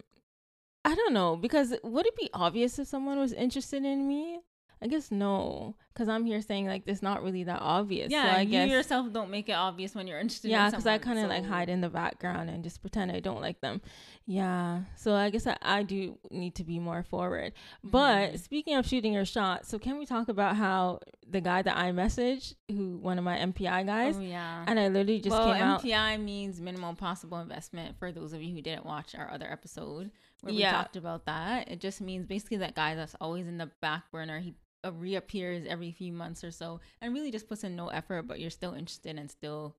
I 0.84 0.94
don't 0.94 1.14
know 1.14 1.36
because 1.36 1.74
would 1.82 2.06
it 2.06 2.16
be 2.16 2.28
obvious 2.34 2.78
if 2.78 2.88
someone 2.88 3.18
was 3.18 3.32
interested 3.32 3.84
in 3.84 4.06
me? 4.06 4.40
I 4.82 4.86
guess 4.86 5.10
no, 5.10 5.76
because 5.92 6.08
I'm 6.08 6.24
here 6.24 6.40
saying 6.40 6.66
like 6.66 6.84
it's 6.86 7.02
not 7.02 7.22
really 7.22 7.44
that 7.44 7.60
obvious. 7.60 8.10
Yeah, 8.10 8.32
so 8.32 8.40
I 8.40 8.44
guess 8.44 8.52
you 8.52 8.66
guess, 8.66 8.70
yourself 8.70 9.12
don't 9.12 9.30
make 9.30 9.50
it 9.50 9.52
obvious 9.52 9.94
when 9.94 10.06
you're 10.06 10.18
interested. 10.18 10.50
Yeah, 10.50 10.70
because 10.70 10.86
I 10.86 10.96
kind 10.96 11.18
of 11.18 11.24
so. 11.24 11.28
like 11.28 11.44
hide 11.44 11.68
in 11.68 11.82
the 11.82 11.90
background 11.90 12.48
and 12.48 12.64
just 12.64 12.80
pretend 12.80 13.12
I 13.12 13.20
don't 13.20 13.42
like 13.42 13.60
them. 13.60 13.82
Yeah, 14.24 14.82
so 14.96 15.14
I 15.14 15.28
guess 15.28 15.46
I, 15.46 15.58
I 15.60 15.82
do 15.82 16.16
need 16.30 16.54
to 16.54 16.64
be 16.64 16.78
more 16.78 17.02
forward. 17.02 17.52
Mm-hmm. 17.80 17.90
But 17.90 18.40
speaking 18.40 18.76
of 18.76 18.86
shooting 18.86 19.12
your 19.12 19.26
shot, 19.26 19.66
so 19.66 19.78
can 19.78 19.98
we 19.98 20.06
talk 20.06 20.30
about 20.30 20.56
how 20.56 21.00
the 21.28 21.42
guy 21.42 21.60
that 21.60 21.76
I 21.76 21.92
messaged, 21.92 22.54
who 22.68 22.96
one 22.96 23.18
of 23.18 23.24
my 23.24 23.36
MPI 23.36 23.84
guys, 23.84 24.16
oh, 24.16 24.22
yeah, 24.22 24.64
and 24.66 24.80
I 24.80 24.88
literally 24.88 25.20
just 25.20 25.36
well, 25.36 25.52
came 25.52 25.62
MPI 25.62 25.66
out. 25.66 25.82
MPI 25.82 26.24
means 26.24 26.58
minimal 26.58 26.94
possible 26.94 27.38
investment. 27.40 27.98
For 27.98 28.12
those 28.12 28.32
of 28.32 28.42
you 28.42 28.54
who 28.54 28.62
didn't 28.62 28.86
watch 28.86 29.14
our 29.14 29.30
other 29.30 29.50
episode 29.50 30.10
where 30.40 30.54
yeah. 30.54 30.72
we 30.72 30.76
talked 30.76 30.96
about 30.96 31.26
that, 31.26 31.70
it 31.70 31.80
just 31.80 32.00
means 32.00 32.24
basically 32.24 32.56
that 32.58 32.74
guy 32.74 32.94
that's 32.94 33.14
always 33.20 33.46
in 33.46 33.58
the 33.58 33.70
back 33.82 34.10
burner. 34.10 34.40
He 34.40 34.54
uh, 34.84 34.92
reappears 34.92 35.64
every 35.68 35.92
few 35.92 36.12
months 36.12 36.42
or 36.44 36.50
so 36.50 36.80
and 37.00 37.14
really 37.14 37.30
just 37.30 37.48
puts 37.48 37.64
in 37.64 37.76
no 37.76 37.88
effort 37.88 38.22
but 38.22 38.40
you're 38.40 38.50
still 38.50 38.74
interested 38.74 39.18
and 39.18 39.30
still 39.30 39.76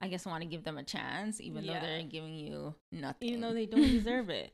i 0.00 0.08
guess 0.08 0.26
want 0.26 0.42
to 0.42 0.48
give 0.48 0.64
them 0.64 0.78
a 0.78 0.82
chance 0.82 1.40
even 1.40 1.64
yeah. 1.64 1.74
though 1.74 1.86
they're 1.86 2.02
giving 2.02 2.34
you 2.34 2.74
nothing. 2.92 3.28
Even 3.28 3.40
though 3.40 3.52
they 3.52 3.66
don't 3.66 3.80
deserve 3.90 4.30
it. 4.30 4.52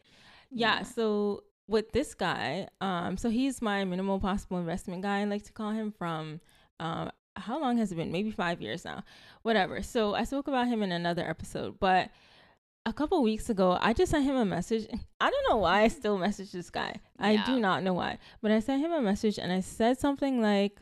Yeah, 0.51 0.79
yeah. 0.79 0.83
so 0.83 1.45
with 1.67 1.93
this 1.93 2.15
guy 2.15 2.69
um 2.81 3.17
so 3.17 3.31
he's 3.31 3.63
my 3.63 3.85
minimal 3.85 4.21
possible 4.21 4.59
investment 4.59 5.03
guy 5.03 5.21
i 5.21 5.25
like 5.25 5.45
to 5.45 5.53
call 5.53 5.71
him 5.71 5.93
from 5.93 6.41
um 6.81 7.11
how 7.37 7.61
long 7.61 7.79
has 7.79 7.91
it 7.91 7.97
been? 7.97 8.13
Maybe 8.13 8.31
five 8.31 8.63
years 8.63 8.85
now. 8.85 9.03
Whatever. 9.43 9.83
So 9.83 10.15
i 10.15 10.25
spoke 10.25 10.49
about 10.49 10.69
him 10.69 10.83
in 10.83 10.93
another 10.93 11.29
episode 11.29 11.79
but 11.81 12.11
a 12.87 12.93
couple 12.93 13.23
weeks 13.23 13.49
ago, 13.49 13.79
I 13.81 13.93
just 13.93 14.11
sent 14.11 14.25
him 14.25 14.37
a 14.37 14.45
message. 14.45 14.87
I 15.21 15.31
don't 15.31 15.49
know 15.49 15.57
why 15.57 15.83
I 15.83 15.88
still 15.88 16.19
message 16.19 16.53
this 16.53 16.71
guy. 16.71 17.00
Yeah. 17.19 17.26
I 17.26 17.45
do 17.47 17.59
not 17.59 17.83
know 17.83 17.95
why. 17.95 18.19
But 18.43 18.50
I 18.50 18.61
sent 18.61 18.83
him 18.83 18.93
a 18.93 19.00
message 19.00 19.38
and 19.38 19.50
I 19.50 19.61
said 19.61 19.99
something 19.99 20.41
like, 20.41 20.79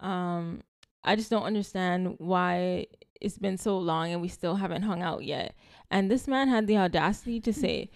um, 0.00 0.62
I 1.04 1.16
just 1.16 1.30
don't 1.30 1.44
understand 1.44 2.16
why 2.18 2.86
it's 3.20 3.38
been 3.38 3.56
so 3.56 3.78
long 3.78 4.12
and 4.12 4.20
we 4.20 4.28
still 4.28 4.56
haven't 4.56 4.82
hung 4.82 5.02
out 5.02 5.24
yet. 5.24 5.54
And 5.90 6.10
this 6.10 6.28
man 6.28 6.48
had 6.48 6.66
the 6.66 6.76
audacity 6.76 7.40
to 7.40 7.52
say, 7.52 7.90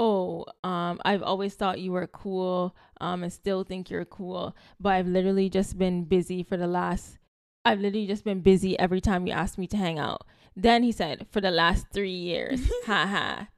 Oh, 0.00 0.44
um, 0.62 1.00
I've 1.04 1.24
always 1.24 1.54
thought 1.54 1.80
you 1.80 1.90
were 1.90 2.06
cool, 2.06 2.76
um, 3.00 3.24
and 3.24 3.32
still 3.32 3.64
think 3.64 3.90
you're 3.90 4.04
cool, 4.04 4.54
but 4.78 4.90
I've 4.90 5.08
literally 5.08 5.50
just 5.50 5.76
been 5.76 6.04
busy 6.04 6.44
for 6.44 6.56
the 6.56 6.68
last 6.68 7.18
I've 7.64 7.80
literally 7.80 8.06
just 8.06 8.24
been 8.24 8.40
busy 8.40 8.78
every 8.78 9.00
time 9.00 9.26
you 9.26 9.32
ask 9.32 9.58
me 9.58 9.66
to 9.66 9.76
hang 9.76 9.98
out. 9.98 10.26
Then 10.58 10.82
he 10.82 10.90
said, 10.90 11.26
for 11.30 11.40
the 11.40 11.52
last 11.52 11.86
three 11.92 12.10
years. 12.10 12.60
ha 12.86 13.06
ha. 13.06 13.48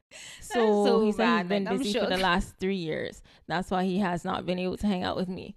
So, 0.41 0.85
so, 0.85 1.01
he 1.01 1.13
said 1.13 1.39
he's 1.39 1.49
been 1.49 1.65
like, 1.65 1.79
busy 1.79 1.99
for 1.99 2.07
the 2.07 2.19
last 2.19 2.57
three 2.59 2.77
years. 2.77 3.23
That's 3.47 3.71
why 3.71 3.85
he 3.85 3.99
has 3.99 4.25
not 4.25 4.45
been 4.45 4.59
able 4.59 4.77
to 4.79 4.87
hang 4.87 5.05
out 5.05 5.17
with 5.17 5.29
me. 5.29 5.55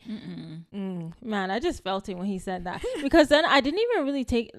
Mm, 0.74 1.14
man, 1.24 1.52
I 1.52 1.60
just 1.60 1.84
felt 1.84 2.08
it 2.08 2.16
when 2.16 2.28
he 2.28 2.40
said 2.40 2.64
that 2.66 2.84
because 3.02 3.28
then 3.30 3.46
I 3.46 3.62
didn't 3.62 3.80
even 3.80 4.06
really 4.06 4.24
take 4.24 4.52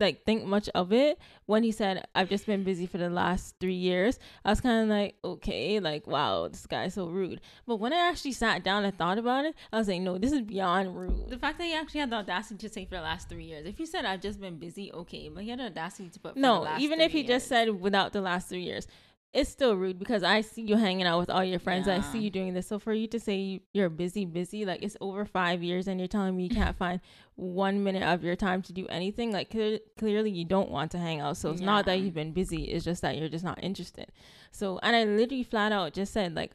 like 0.00 0.24
think 0.24 0.44
much 0.44 0.68
of 0.74 0.92
it 0.92 1.18
when 1.46 1.62
he 1.62 1.72
said 1.72 2.06
I've 2.14 2.28
just 2.28 2.46
been 2.46 2.64
busy 2.64 2.86
for 2.86 2.98
the 2.98 3.10
last 3.10 3.54
three 3.60 3.74
years. 3.74 4.18
I 4.44 4.50
was 4.50 4.60
kind 4.60 4.82
of 4.82 4.88
like, 4.88 5.16
okay, 5.24 5.78
like 5.80 6.06
wow, 6.06 6.48
this 6.48 6.66
guy's 6.66 6.94
so 6.94 7.06
rude. 7.08 7.40
But 7.66 7.76
when 7.76 7.92
I 7.92 8.08
actually 8.08 8.32
sat 8.32 8.64
down 8.64 8.84
and 8.84 8.96
thought 8.96 9.18
about 9.18 9.44
it, 9.44 9.54
I 9.72 9.78
was 9.78 9.88
like, 9.88 10.00
no, 10.00 10.18
this 10.18 10.32
is 10.32 10.42
beyond 10.42 10.96
rude. 10.96 11.28
The 11.28 11.38
fact 11.38 11.58
that 11.58 11.64
he 11.64 11.74
actually 11.74 12.00
had 12.00 12.10
the 12.10 12.16
audacity 12.16 12.66
to 12.66 12.72
say 12.72 12.84
for 12.84 12.96
the 12.96 13.02
last 13.02 13.28
three 13.28 13.44
years. 13.44 13.66
If 13.66 13.78
he 13.78 13.86
said 13.86 14.04
I've 14.04 14.20
just 14.20 14.40
been 14.40 14.58
busy, 14.58 14.92
okay, 14.92 15.28
but 15.28 15.44
he 15.44 15.50
had 15.50 15.58
the 15.58 15.66
audacity 15.66 16.08
to 16.08 16.20
put 16.20 16.36
no, 16.36 16.66
even 16.78 17.00
if 17.00 17.12
he 17.12 17.18
years. 17.18 17.28
just 17.28 17.48
said 17.48 17.80
without 17.80 18.12
the 18.12 18.20
last 18.20 18.48
three 18.48 18.62
years 18.62 18.86
it's 19.32 19.50
still 19.50 19.76
rude 19.76 19.98
because 19.98 20.24
I 20.24 20.40
see 20.40 20.62
you 20.62 20.76
hanging 20.76 21.06
out 21.06 21.20
with 21.20 21.30
all 21.30 21.44
your 21.44 21.60
friends. 21.60 21.86
Yeah. 21.86 21.96
I 21.98 22.00
see 22.00 22.18
you 22.18 22.30
doing 22.30 22.52
this. 22.52 22.66
So 22.66 22.78
for 22.80 22.92
you 22.92 23.06
to 23.08 23.20
say 23.20 23.60
you're 23.72 23.88
busy, 23.88 24.24
busy, 24.24 24.64
like 24.64 24.82
it's 24.82 24.96
over 25.00 25.24
five 25.24 25.62
years 25.62 25.86
and 25.86 26.00
you're 26.00 26.08
telling 26.08 26.36
me 26.36 26.44
you 26.44 26.50
can't 26.50 26.76
find 26.76 27.00
one 27.36 27.84
minute 27.84 28.02
of 28.02 28.24
your 28.24 28.34
time 28.34 28.60
to 28.62 28.72
do 28.72 28.86
anything, 28.88 29.32
like 29.32 29.50
clear, 29.50 29.78
clearly 29.98 30.30
you 30.30 30.44
don't 30.44 30.70
want 30.70 30.90
to 30.92 30.98
hang 30.98 31.20
out. 31.20 31.36
So 31.36 31.50
it's 31.50 31.60
yeah. 31.60 31.66
not 31.66 31.86
that 31.86 32.00
you've 32.00 32.14
been 32.14 32.32
busy. 32.32 32.64
It's 32.64 32.84
just 32.84 33.02
that 33.02 33.16
you're 33.16 33.28
just 33.28 33.44
not 33.44 33.62
interested. 33.62 34.10
So, 34.50 34.80
and 34.82 34.96
I 34.96 35.04
literally 35.04 35.44
flat 35.44 35.70
out 35.70 35.92
just 35.92 36.12
said 36.12 36.34
like, 36.34 36.52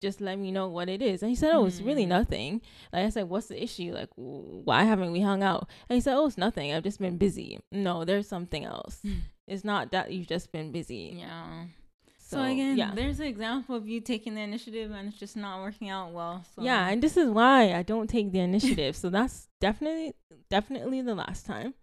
just 0.00 0.20
let 0.20 0.38
me 0.38 0.50
know 0.50 0.68
what 0.68 0.88
it 0.88 1.02
is. 1.02 1.22
And 1.22 1.30
he 1.30 1.34
said, 1.34 1.52
Oh, 1.52 1.66
it's 1.66 1.80
really 1.80 2.04
mm. 2.04 2.08
nothing. 2.08 2.60
Like 2.92 3.06
I 3.06 3.08
said, 3.08 3.28
What's 3.28 3.48
the 3.48 3.62
issue? 3.62 3.92
Like, 3.94 4.10
why 4.14 4.84
haven't 4.84 5.12
we 5.12 5.20
hung 5.20 5.42
out? 5.42 5.68
And 5.88 5.94
he 5.94 6.00
said, 6.00 6.14
Oh, 6.16 6.26
it's 6.26 6.38
nothing. 6.38 6.72
I've 6.72 6.82
just 6.82 7.00
been 7.00 7.16
busy. 7.16 7.60
No, 7.72 8.04
there's 8.04 8.28
something 8.28 8.64
else. 8.64 9.02
it's 9.46 9.64
not 9.64 9.92
that 9.92 10.12
you've 10.12 10.26
just 10.28 10.52
been 10.52 10.70
busy. 10.70 11.16
Yeah. 11.18 11.64
So, 12.26 12.38
so, 12.38 12.42
again, 12.42 12.76
yeah. 12.76 12.90
there's 12.92 13.20
an 13.20 13.26
example 13.26 13.76
of 13.76 13.86
you 13.86 14.00
taking 14.00 14.34
the 14.34 14.40
initiative 14.40 14.90
and 14.90 15.08
it's 15.08 15.16
just 15.16 15.36
not 15.36 15.60
working 15.60 15.90
out 15.90 16.10
well. 16.10 16.44
So. 16.56 16.62
Yeah, 16.62 16.88
and 16.88 17.00
this 17.00 17.16
is 17.16 17.30
why 17.30 17.72
I 17.72 17.84
don't 17.84 18.10
take 18.10 18.32
the 18.32 18.40
initiative. 18.40 18.96
so 18.96 19.10
that's 19.10 19.46
definitely 19.60 20.12
definitely 20.50 21.02
the 21.02 21.14
last 21.14 21.46
time. 21.46 21.74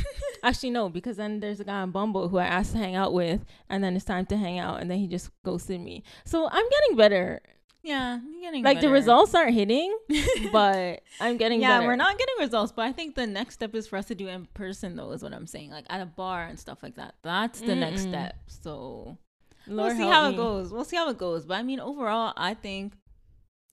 Actually, 0.42 0.70
no, 0.70 0.88
because 0.88 1.18
then 1.18 1.38
there's 1.38 1.60
a 1.60 1.64
guy 1.64 1.82
on 1.82 1.92
Bumble 1.92 2.28
who 2.28 2.38
I 2.38 2.46
asked 2.46 2.72
to 2.72 2.78
hang 2.78 2.96
out 2.96 3.12
with, 3.12 3.44
and 3.70 3.84
then 3.84 3.94
it's 3.94 4.04
time 4.04 4.26
to 4.26 4.36
hang 4.36 4.58
out, 4.58 4.80
and 4.80 4.90
then 4.90 4.98
he 4.98 5.06
just 5.06 5.30
ghosted 5.44 5.80
me. 5.80 6.02
So 6.24 6.48
I'm 6.50 6.68
getting 6.68 6.96
better. 6.96 7.40
Yeah, 7.84 8.18
getting 8.40 8.64
better. 8.64 8.74
like 8.74 8.78
better. 8.78 8.88
the 8.88 8.92
results 8.92 9.36
aren't 9.36 9.54
hitting, 9.54 9.96
but 10.52 11.02
I'm 11.20 11.36
getting 11.36 11.60
yeah, 11.60 11.78
better. 11.78 11.86
we're 11.86 11.94
not 11.94 12.18
getting 12.18 12.34
results, 12.40 12.72
but 12.72 12.86
I 12.86 12.92
think 12.92 13.14
the 13.14 13.28
next 13.28 13.54
step 13.54 13.72
is 13.76 13.86
for 13.86 13.98
us 13.98 14.06
to 14.06 14.16
do 14.16 14.26
in 14.26 14.46
person 14.52 14.96
though, 14.96 15.12
is 15.12 15.22
what 15.22 15.32
I'm 15.32 15.46
saying. 15.46 15.70
Like 15.70 15.86
at 15.90 16.00
a 16.00 16.06
bar 16.06 16.42
and 16.42 16.58
stuff 16.58 16.78
like 16.82 16.96
that. 16.96 17.14
That's 17.22 17.60
the 17.60 17.66
Mm-mm. 17.66 17.78
next 17.78 18.02
step. 18.02 18.34
So 18.48 19.16
Lord 19.66 19.88
we'll 19.88 19.96
see 19.96 20.10
how 20.10 20.28
me. 20.28 20.34
it 20.34 20.36
goes. 20.36 20.72
We'll 20.72 20.84
see 20.84 20.96
how 20.96 21.08
it 21.10 21.18
goes. 21.18 21.44
But 21.46 21.54
I 21.54 21.62
mean, 21.62 21.80
overall, 21.80 22.32
I 22.36 22.54
think 22.54 22.94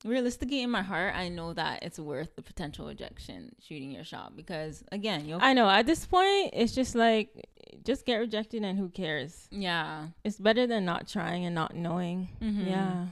realistically 0.06 0.62
in 0.62 0.70
my 0.70 0.82
heart, 0.82 1.16
I 1.16 1.30
know 1.30 1.54
that 1.54 1.84
it's 1.84 2.00
worth 2.00 2.36
the 2.36 2.42
potential 2.42 2.88
rejection 2.88 3.56
shooting 3.60 3.92
your 3.92 4.04
shot 4.04 4.36
because 4.36 4.84
again, 4.92 5.26
you 5.26 5.38
I 5.40 5.54
know 5.54 5.70
at 5.70 5.86
this 5.86 6.06
point 6.06 6.52
it's 6.54 6.74
just 6.74 6.96
like 6.96 7.50
just 7.84 8.06
get 8.06 8.18
rejected 8.18 8.64
and 8.64 8.78
who 8.78 8.90
cares? 8.90 9.48
Yeah. 9.52 10.08
It's 10.24 10.38
better 10.38 10.68
than 10.68 10.86
not 10.86 11.08
trying 11.08 11.46
and 11.46 11.56
not 11.56 11.76
knowing. 11.76 12.30
Mm-hmm. 12.42 12.68
Yeah. 12.68 13.06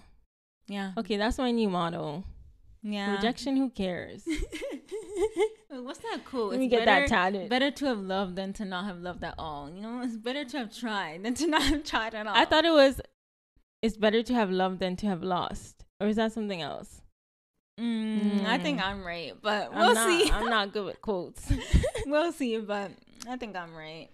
Yeah. 0.68 0.92
Okay, 0.98 1.18
that's 1.18 1.38
my 1.38 1.52
new 1.52 1.70
motto. 1.70 2.24
Yeah. 2.84 3.16
Rejection, 3.16 3.58
who 3.58 3.70
cares? 3.70 4.24
What's 5.70 6.00
that 6.00 6.24
quote? 6.26 6.52
Let 6.52 6.60
me 6.60 6.68
get 6.68 6.86
better, 6.86 7.02
that 7.02 7.10
tatted. 7.10 7.50
Better 7.50 7.72
to 7.72 7.86
have 7.86 8.00
loved 8.00 8.36
than 8.36 8.54
to 8.54 8.66
not 8.66 8.86
have 8.86 9.00
loved 9.00 9.24
at 9.24 9.36
all. 9.38 9.70
You 9.70 9.82
know, 9.82 10.02
it's 10.04 10.18
better 10.18 10.46
to 10.46 10.58
have 10.60 10.76
tried 10.76 11.24
than 11.24 11.34
to 11.36 11.48
not 11.48 11.64
have 11.64 11.84
tried 11.84 12.16
at 12.16 12.28
all. 12.28 12.36
I 12.36 12.46
thought 12.46 12.66
it 12.66 12.72
was, 12.72 13.02
it's 13.82 13.98
better 13.98 14.24
to 14.24 14.34
have 14.34 14.50
loved 14.50 14.80
than 14.80 14.96
to 14.98 15.08
have 15.08 15.24
lost. 15.24 15.86
Or 16.00 16.08
is 16.08 16.16
that 16.16 16.32
something 16.32 16.62
else? 16.62 17.02
Mm, 17.80 18.40
mm. 18.40 18.46
I 18.46 18.58
think 18.58 18.82
I'm 18.82 19.04
right, 19.04 19.34
but 19.40 19.74
we'll 19.74 19.94
not, 19.94 20.08
see. 20.08 20.32
I'm 20.32 20.50
not 20.50 20.74
good 20.74 20.86
with 20.86 21.02
quotes. 21.02 21.52
we'll 22.06 22.32
see, 22.32 22.58
but 22.58 22.92
I 23.30 23.38
think 23.38 23.56
I'm 23.56 23.76
right. 23.76 24.10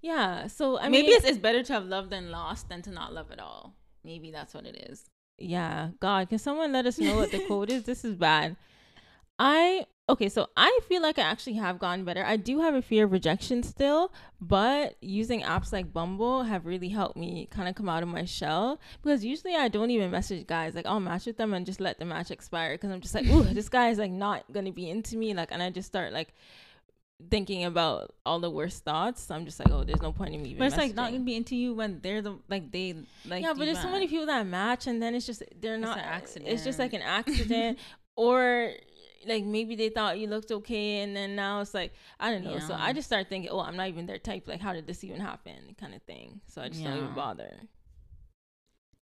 Yeah. 0.00 0.46
So 0.46 0.78
I 0.78 0.88
maybe 0.88 1.08
mean, 1.08 1.16
it's, 1.16 1.26
it's 1.26 1.38
better 1.38 1.62
to 1.62 1.72
have 1.72 1.86
loved 1.86 2.10
than 2.10 2.30
lost 2.30 2.68
than 2.68 2.82
to 2.82 2.90
not 2.90 3.12
love 3.12 3.32
at 3.32 3.40
all. 3.40 3.74
Maybe 4.04 4.30
that's 4.30 4.54
what 4.54 4.64
it 4.64 4.88
is. 4.90 5.04
Yeah. 5.40 5.90
God, 6.00 6.28
can 6.28 6.38
someone 6.38 6.72
let 6.72 6.86
us 6.86 6.98
know 6.98 7.16
what 7.16 7.32
the 7.32 7.40
quote 7.46 7.70
is? 7.70 7.84
This 7.84 8.04
is 8.04 8.14
bad. 8.14 8.56
I 9.38 9.86
okay, 10.10 10.28
so 10.28 10.48
I 10.56 10.80
feel 10.86 11.00
like 11.00 11.18
I 11.18 11.22
actually 11.22 11.54
have 11.54 11.78
gotten 11.78 12.04
better. 12.04 12.22
I 12.24 12.36
do 12.36 12.60
have 12.60 12.74
a 12.74 12.82
fear 12.82 13.04
of 13.04 13.12
rejection 13.12 13.62
still, 13.62 14.12
but 14.40 14.96
using 15.00 15.40
apps 15.42 15.72
like 15.72 15.92
Bumble 15.94 16.42
have 16.42 16.66
really 16.66 16.90
helped 16.90 17.16
me 17.16 17.48
kind 17.50 17.68
of 17.68 17.74
come 17.74 17.88
out 17.88 18.02
of 18.02 18.08
my 18.10 18.24
shell 18.26 18.80
because 19.02 19.24
usually 19.24 19.54
I 19.54 19.68
don't 19.68 19.90
even 19.90 20.10
message 20.10 20.46
guys. 20.46 20.74
Like 20.74 20.84
I'll 20.84 21.00
match 21.00 21.24
with 21.24 21.38
them 21.38 21.54
and 21.54 21.64
just 21.64 21.80
let 21.80 21.98
the 21.98 22.04
match 22.04 22.30
expire 22.30 22.74
because 22.74 22.90
I'm 22.90 23.00
just 23.00 23.14
like, 23.14 23.26
ooh, 23.26 23.44
this 23.44 23.70
guy 23.70 23.88
is 23.88 23.98
like 23.98 24.12
not 24.12 24.44
gonna 24.52 24.72
be 24.72 24.90
into 24.90 25.16
me. 25.16 25.32
Like, 25.32 25.52
and 25.52 25.62
I 25.62 25.70
just 25.70 25.88
start 25.88 26.12
like 26.12 26.34
thinking 27.28 27.64
about 27.64 28.14
all 28.24 28.40
the 28.40 28.50
worst 28.50 28.84
thoughts. 28.84 29.30
I'm 29.30 29.44
just 29.44 29.58
like, 29.58 29.70
oh, 29.70 29.84
there's 29.84 30.02
no 30.02 30.12
point 30.12 30.34
in 30.34 30.42
me. 30.42 30.54
but 30.54 30.66
it's 30.66 30.74
messaging. 30.74 30.78
like 30.78 30.94
not 30.94 31.12
gonna 31.12 31.24
be 31.24 31.36
into 31.36 31.56
you 31.56 31.74
when 31.74 32.00
they're 32.02 32.22
the 32.22 32.38
like 32.48 32.70
they 32.70 32.94
like. 33.26 33.42
Yeah, 33.42 33.52
but 33.52 33.64
there's 33.64 33.80
so 33.80 33.90
many 33.90 34.08
people 34.08 34.26
that 34.26 34.46
match, 34.46 34.86
and 34.86 35.02
then 35.02 35.14
it's 35.14 35.26
just 35.26 35.42
they're 35.60 35.74
it's 35.74 35.82
not. 35.82 35.98
accident. 35.98 36.50
It's 36.50 36.64
just 36.64 36.78
like 36.78 36.92
an 36.92 37.02
accident, 37.04 37.78
or 38.16 38.72
like 39.26 39.44
maybe 39.44 39.76
they 39.76 39.90
thought 39.90 40.18
you 40.18 40.26
looked 40.26 40.50
okay 40.50 41.02
and 41.02 41.14
then 41.14 41.36
now 41.36 41.60
it's 41.60 41.74
like 41.74 41.92
I 42.18 42.30
don't 42.30 42.44
know. 42.44 42.54
Yeah. 42.54 42.66
So 42.66 42.74
I 42.74 42.92
just 42.92 43.06
start 43.06 43.28
thinking, 43.28 43.50
oh, 43.50 43.60
I'm 43.60 43.76
not 43.76 43.88
even 43.88 44.06
their 44.06 44.18
type. 44.18 44.48
Like, 44.48 44.60
how 44.60 44.72
did 44.72 44.86
this 44.86 45.04
even 45.04 45.20
happen? 45.20 45.76
Kind 45.78 45.94
of 45.94 46.02
thing. 46.02 46.40
So 46.46 46.62
I 46.62 46.68
just 46.68 46.80
yeah. 46.80 46.88
don't 46.88 46.98
even 46.98 47.14
bother. 47.14 47.60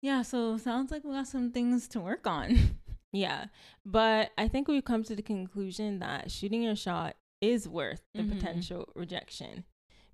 Yeah. 0.02 0.24
So 0.24 0.58
sounds 0.58 0.92
like 0.92 1.04
we 1.04 1.12
got 1.12 1.28
some 1.28 1.52
things 1.52 1.88
to 1.90 2.00
work 2.00 2.26
on. 2.28 2.58
Yeah. 3.14 3.46
But 3.86 4.32
I 4.38 4.48
think 4.48 4.68
we've 4.68 4.84
come 4.84 5.04
to 5.06 5.16
the 5.16 5.22
conclusion 5.22 6.00
that 6.00 6.30
shooting 6.30 6.62
your 6.62 6.76
shot 6.76 7.16
is 7.41 7.67
worth 7.67 8.02
the 8.13 8.21
mm-hmm. 8.21 8.38
potential 8.38 8.89
rejection 8.95 9.63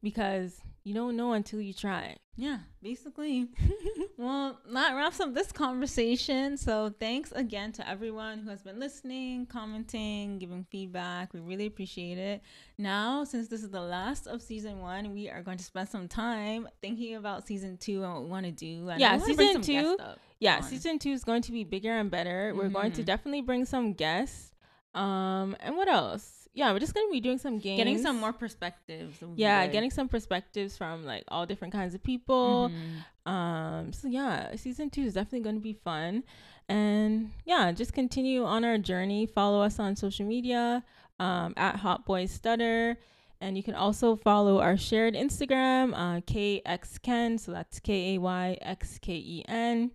because 0.02 0.60
you 0.84 0.94
don't 0.94 1.16
know 1.16 1.32
until 1.32 1.62
you 1.62 1.74
try. 1.74 2.18
Yeah, 2.36 2.58
basically. 2.82 3.48
well, 4.18 4.60
that 4.74 4.96
wraps 4.96 5.20
up 5.20 5.34
this 5.34 5.52
conversation. 5.52 6.58
So, 6.58 6.94
thanks 7.00 7.32
again 7.32 7.72
to 7.74 7.88
everyone 7.88 8.40
who 8.40 8.50
has 8.50 8.64
been 8.64 8.80
listening, 8.80 9.46
commenting, 9.46 10.40
giving 10.40 10.66
feedback. 10.70 11.34
We 11.34 11.40
really 11.40 11.68
appreciate 11.68 12.18
it. 12.18 12.42
Now, 12.78 13.24
since 13.24 13.48
this 13.48 13.64
is 13.64 13.70
the 13.70 13.82
last 13.82 14.28
of 14.28 14.42
season 14.42 14.80
one, 14.80 15.14
we 15.14 15.30
are 15.30 15.44
going 15.44 15.60
to 15.60 15.64
spend 15.64 15.90
some 15.90 16.08
time 16.08 16.68
thinking 16.82 17.16
about 17.16 17.48
season 17.48 17.78
two 17.78 18.04
and 18.04 18.14
what 18.14 18.24
we 18.24 18.30
want 18.30 18.46
to 18.46 18.52
do. 18.52 18.90
And 18.90 19.00
yeah, 19.00 19.18
season 19.20 19.62
two. 19.62 19.98
Yeah, 20.40 20.58
on. 20.58 20.64
season 20.64 21.00
two 21.00 21.12
is 21.12 21.24
going 21.24 21.44
to 21.44 21.52
be 21.52 21.64
bigger 21.64 21.96
and 21.96 22.10
better. 22.10 22.50
Mm-hmm. 22.50 22.58
We're 22.58 22.70
going 22.70 22.92
to 22.94 23.02
mm-hmm. 23.02 23.06
definitely 23.06 23.42
bring 23.42 23.66
some 23.66 23.94
guests. 23.94 24.52
Um, 24.96 25.56
and 25.60 25.78
what 25.78 25.88
else? 25.88 26.43
Yeah, 26.54 26.72
we're 26.72 26.80
just 26.80 26.94
gonna 26.94 27.12
be 27.12 27.20
doing 27.20 27.38
some 27.38 27.60
games, 27.60 27.78
getting 27.78 28.02
some 28.02 28.20
more 28.20 28.34
perspectives. 28.34 29.18
Yeah, 29.36 29.66
getting 29.68 29.92
some 29.92 30.08
perspectives 30.08 30.78
from 30.78 31.06
like 31.06 31.24
all 31.28 31.46
different 31.46 31.74
kinds 31.74 31.96
of 31.96 32.04
people. 32.04 32.70
Mm-hmm. 32.70 33.32
Um, 33.32 33.94
so 33.94 34.08
yeah, 34.08 34.56
season 34.56 34.90
two 34.90 35.02
is 35.02 35.14
definitely 35.14 35.42
gonna 35.42 35.60
be 35.60 35.74
fun, 35.74 36.24
and 36.70 37.32
yeah, 37.46 37.72
just 37.72 37.94
continue 37.94 38.44
on 38.44 38.64
our 38.64 38.78
journey. 38.78 39.26
Follow 39.26 39.62
us 39.62 39.80
on 39.80 39.96
social 39.96 40.26
media 40.26 40.84
um, 41.20 41.54
at 41.58 41.78
Hot 41.78 42.06
Boy 42.06 42.26
Stutter. 42.26 42.98
And 43.42 43.58
you 43.58 43.64
can 43.64 43.76
also 43.76 44.16
follow 44.16 44.62
our 44.62 44.78
shared 44.78 45.16
Instagram, 45.16 45.94
uh, 45.94 46.22
KXKen. 46.22 47.38
So 47.38 47.52
that's 47.52 47.78
K 47.82 48.16
A 48.16 48.18
Y 48.20 48.58
X 48.62 49.00
K 49.02 49.14
E 49.16 49.44
N. 49.50 49.92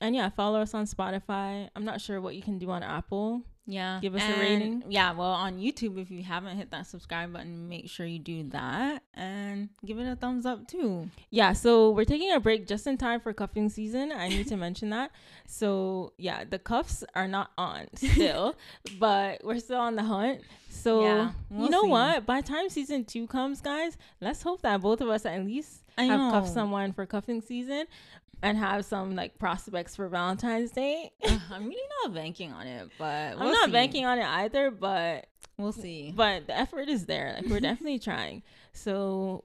And 0.00 0.14
yeah, 0.14 0.30
follow 0.30 0.62
us 0.62 0.72
on 0.72 0.86
Spotify. 0.86 1.68
I'm 1.76 1.84
not 1.84 2.00
sure 2.00 2.20
what 2.20 2.34
you 2.34 2.40
can 2.40 2.58
do 2.58 2.70
on 2.70 2.82
Apple. 2.82 3.42
Yeah. 3.68 3.98
Give 4.00 4.14
us 4.14 4.22
and 4.22 4.34
a 4.34 4.38
rating. 4.40 4.84
Yeah. 4.88 5.12
Well, 5.12 5.28
on 5.28 5.58
YouTube, 5.58 6.00
if 6.00 6.10
you 6.10 6.22
haven't 6.22 6.56
hit 6.56 6.70
that 6.70 6.86
subscribe 6.86 7.34
button, 7.34 7.68
make 7.68 7.90
sure 7.90 8.06
you 8.06 8.18
do 8.18 8.44
that 8.44 9.02
and 9.12 9.68
give 9.84 9.98
it 9.98 10.10
a 10.10 10.16
thumbs 10.16 10.46
up 10.46 10.66
too. 10.66 11.10
Yeah. 11.28 11.52
So 11.52 11.90
we're 11.90 12.06
taking 12.06 12.32
a 12.32 12.40
break 12.40 12.66
just 12.66 12.86
in 12.86 12.96
time 12.96 13.20
for 13.20 13.32
cuffing 13.34 13.68
season. 13.68 14.10
I 14.10 14.28
need 14.28 14.48
to 14.48 14.56
mention 14.66 14.88
that. 14.90 15.10
So 15.46 16.14
yeah, 16.16 16.44
the 16.48 16.58
cuffs 16.58 17.04
are 17.14 17.28
not 17.28 17.50
on 17.58 17.88
still, 17.94 18.56
but 18.98 19.44
we're 19.44 19.60
still 19.60 19.80
on 19.80 19.96
the 19.96 20.02
hunt. 20.02 20.40
So 20.70 21.02
yeah, 21.02 21.32
we'll 21.50 21.66
you 21.66 21.70
know 21.70 21.82
see. 21.82 21.90
what? 21.90 22.24
By 22.24 22.40
time 22.40 22.70
season 22.70 23.04
two 23.04 23.26
comes, 23.26 23.60
guys, 23.60 23.98
let's 24.22 24.40
hope 24.40 24.62
that 24.62 24.80
both 24.80 25.02
of 25.02 25.10
us 25.10 25.26
at 25.26 25.44
least 25.44 25.82
I 25.98 26.04
have 26.04 26.18
know. 26.18 26.30
cuffed 26.30 26.54
someone 26.54 26.92
for 26.94 27.04
cuffing 27.04 27.42
season 27.42 27.84
and 28.42 28.56
have 28.58 28.84
some 28.84 29.14
like 29.16 29.38
prospects 29.38 29.96
for 29.96 30.08
Valentine's 30.08 30.70
Day. 30.70 31.12
Uh, 31.24 31.38
I'm 31.52 31.66
really 31.66 31.82
not 32.04 32.14
banking 32.14 32.52
on 32.52 32.66
it, 32.66 32.90
but 32.98 33.38
we'll 33.38 33.48
I'm 33.48 33.52
not 33.52 33.66
see. 33.66 33.72
banking 33.72 34.04
on 34.06 34.18
it 34.18 34.24
either, 34.26 34.70
but 34.70 35.26
we'll 35.56 35.72
see. 35.72 36.12
But 36.14 36.46
the 36.46 36.56
effort 36.56 36.88
is 36.88 37.06
there. 37.06 37.34
Like 37.36 37.50
we're 37.50 37.60
definitely 37.70 37.98
trying. 37.98 38.42
So 38.72 39.44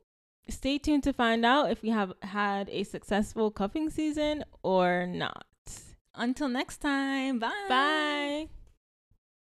stay 0.49 0.77
tuned 0.77 1.03
to 1.03 1.13
find 1.13 1.45
out 1.45 1.71
if 1.71 1.81
we 1.81 1.89
have 1.89 2.13
had 2.21 2.69
a 2.69 2.83
successful 2.83 3.51
cuffing 3.51 3.89
season 3.89 4.43
or 4.63 5.05
not. 5.07 5.45
Until 6.15 6.47
next 6.49 6.77
time. 6.77 7.39
Bye. 7.39 7.65
Bye. 7.69 8.62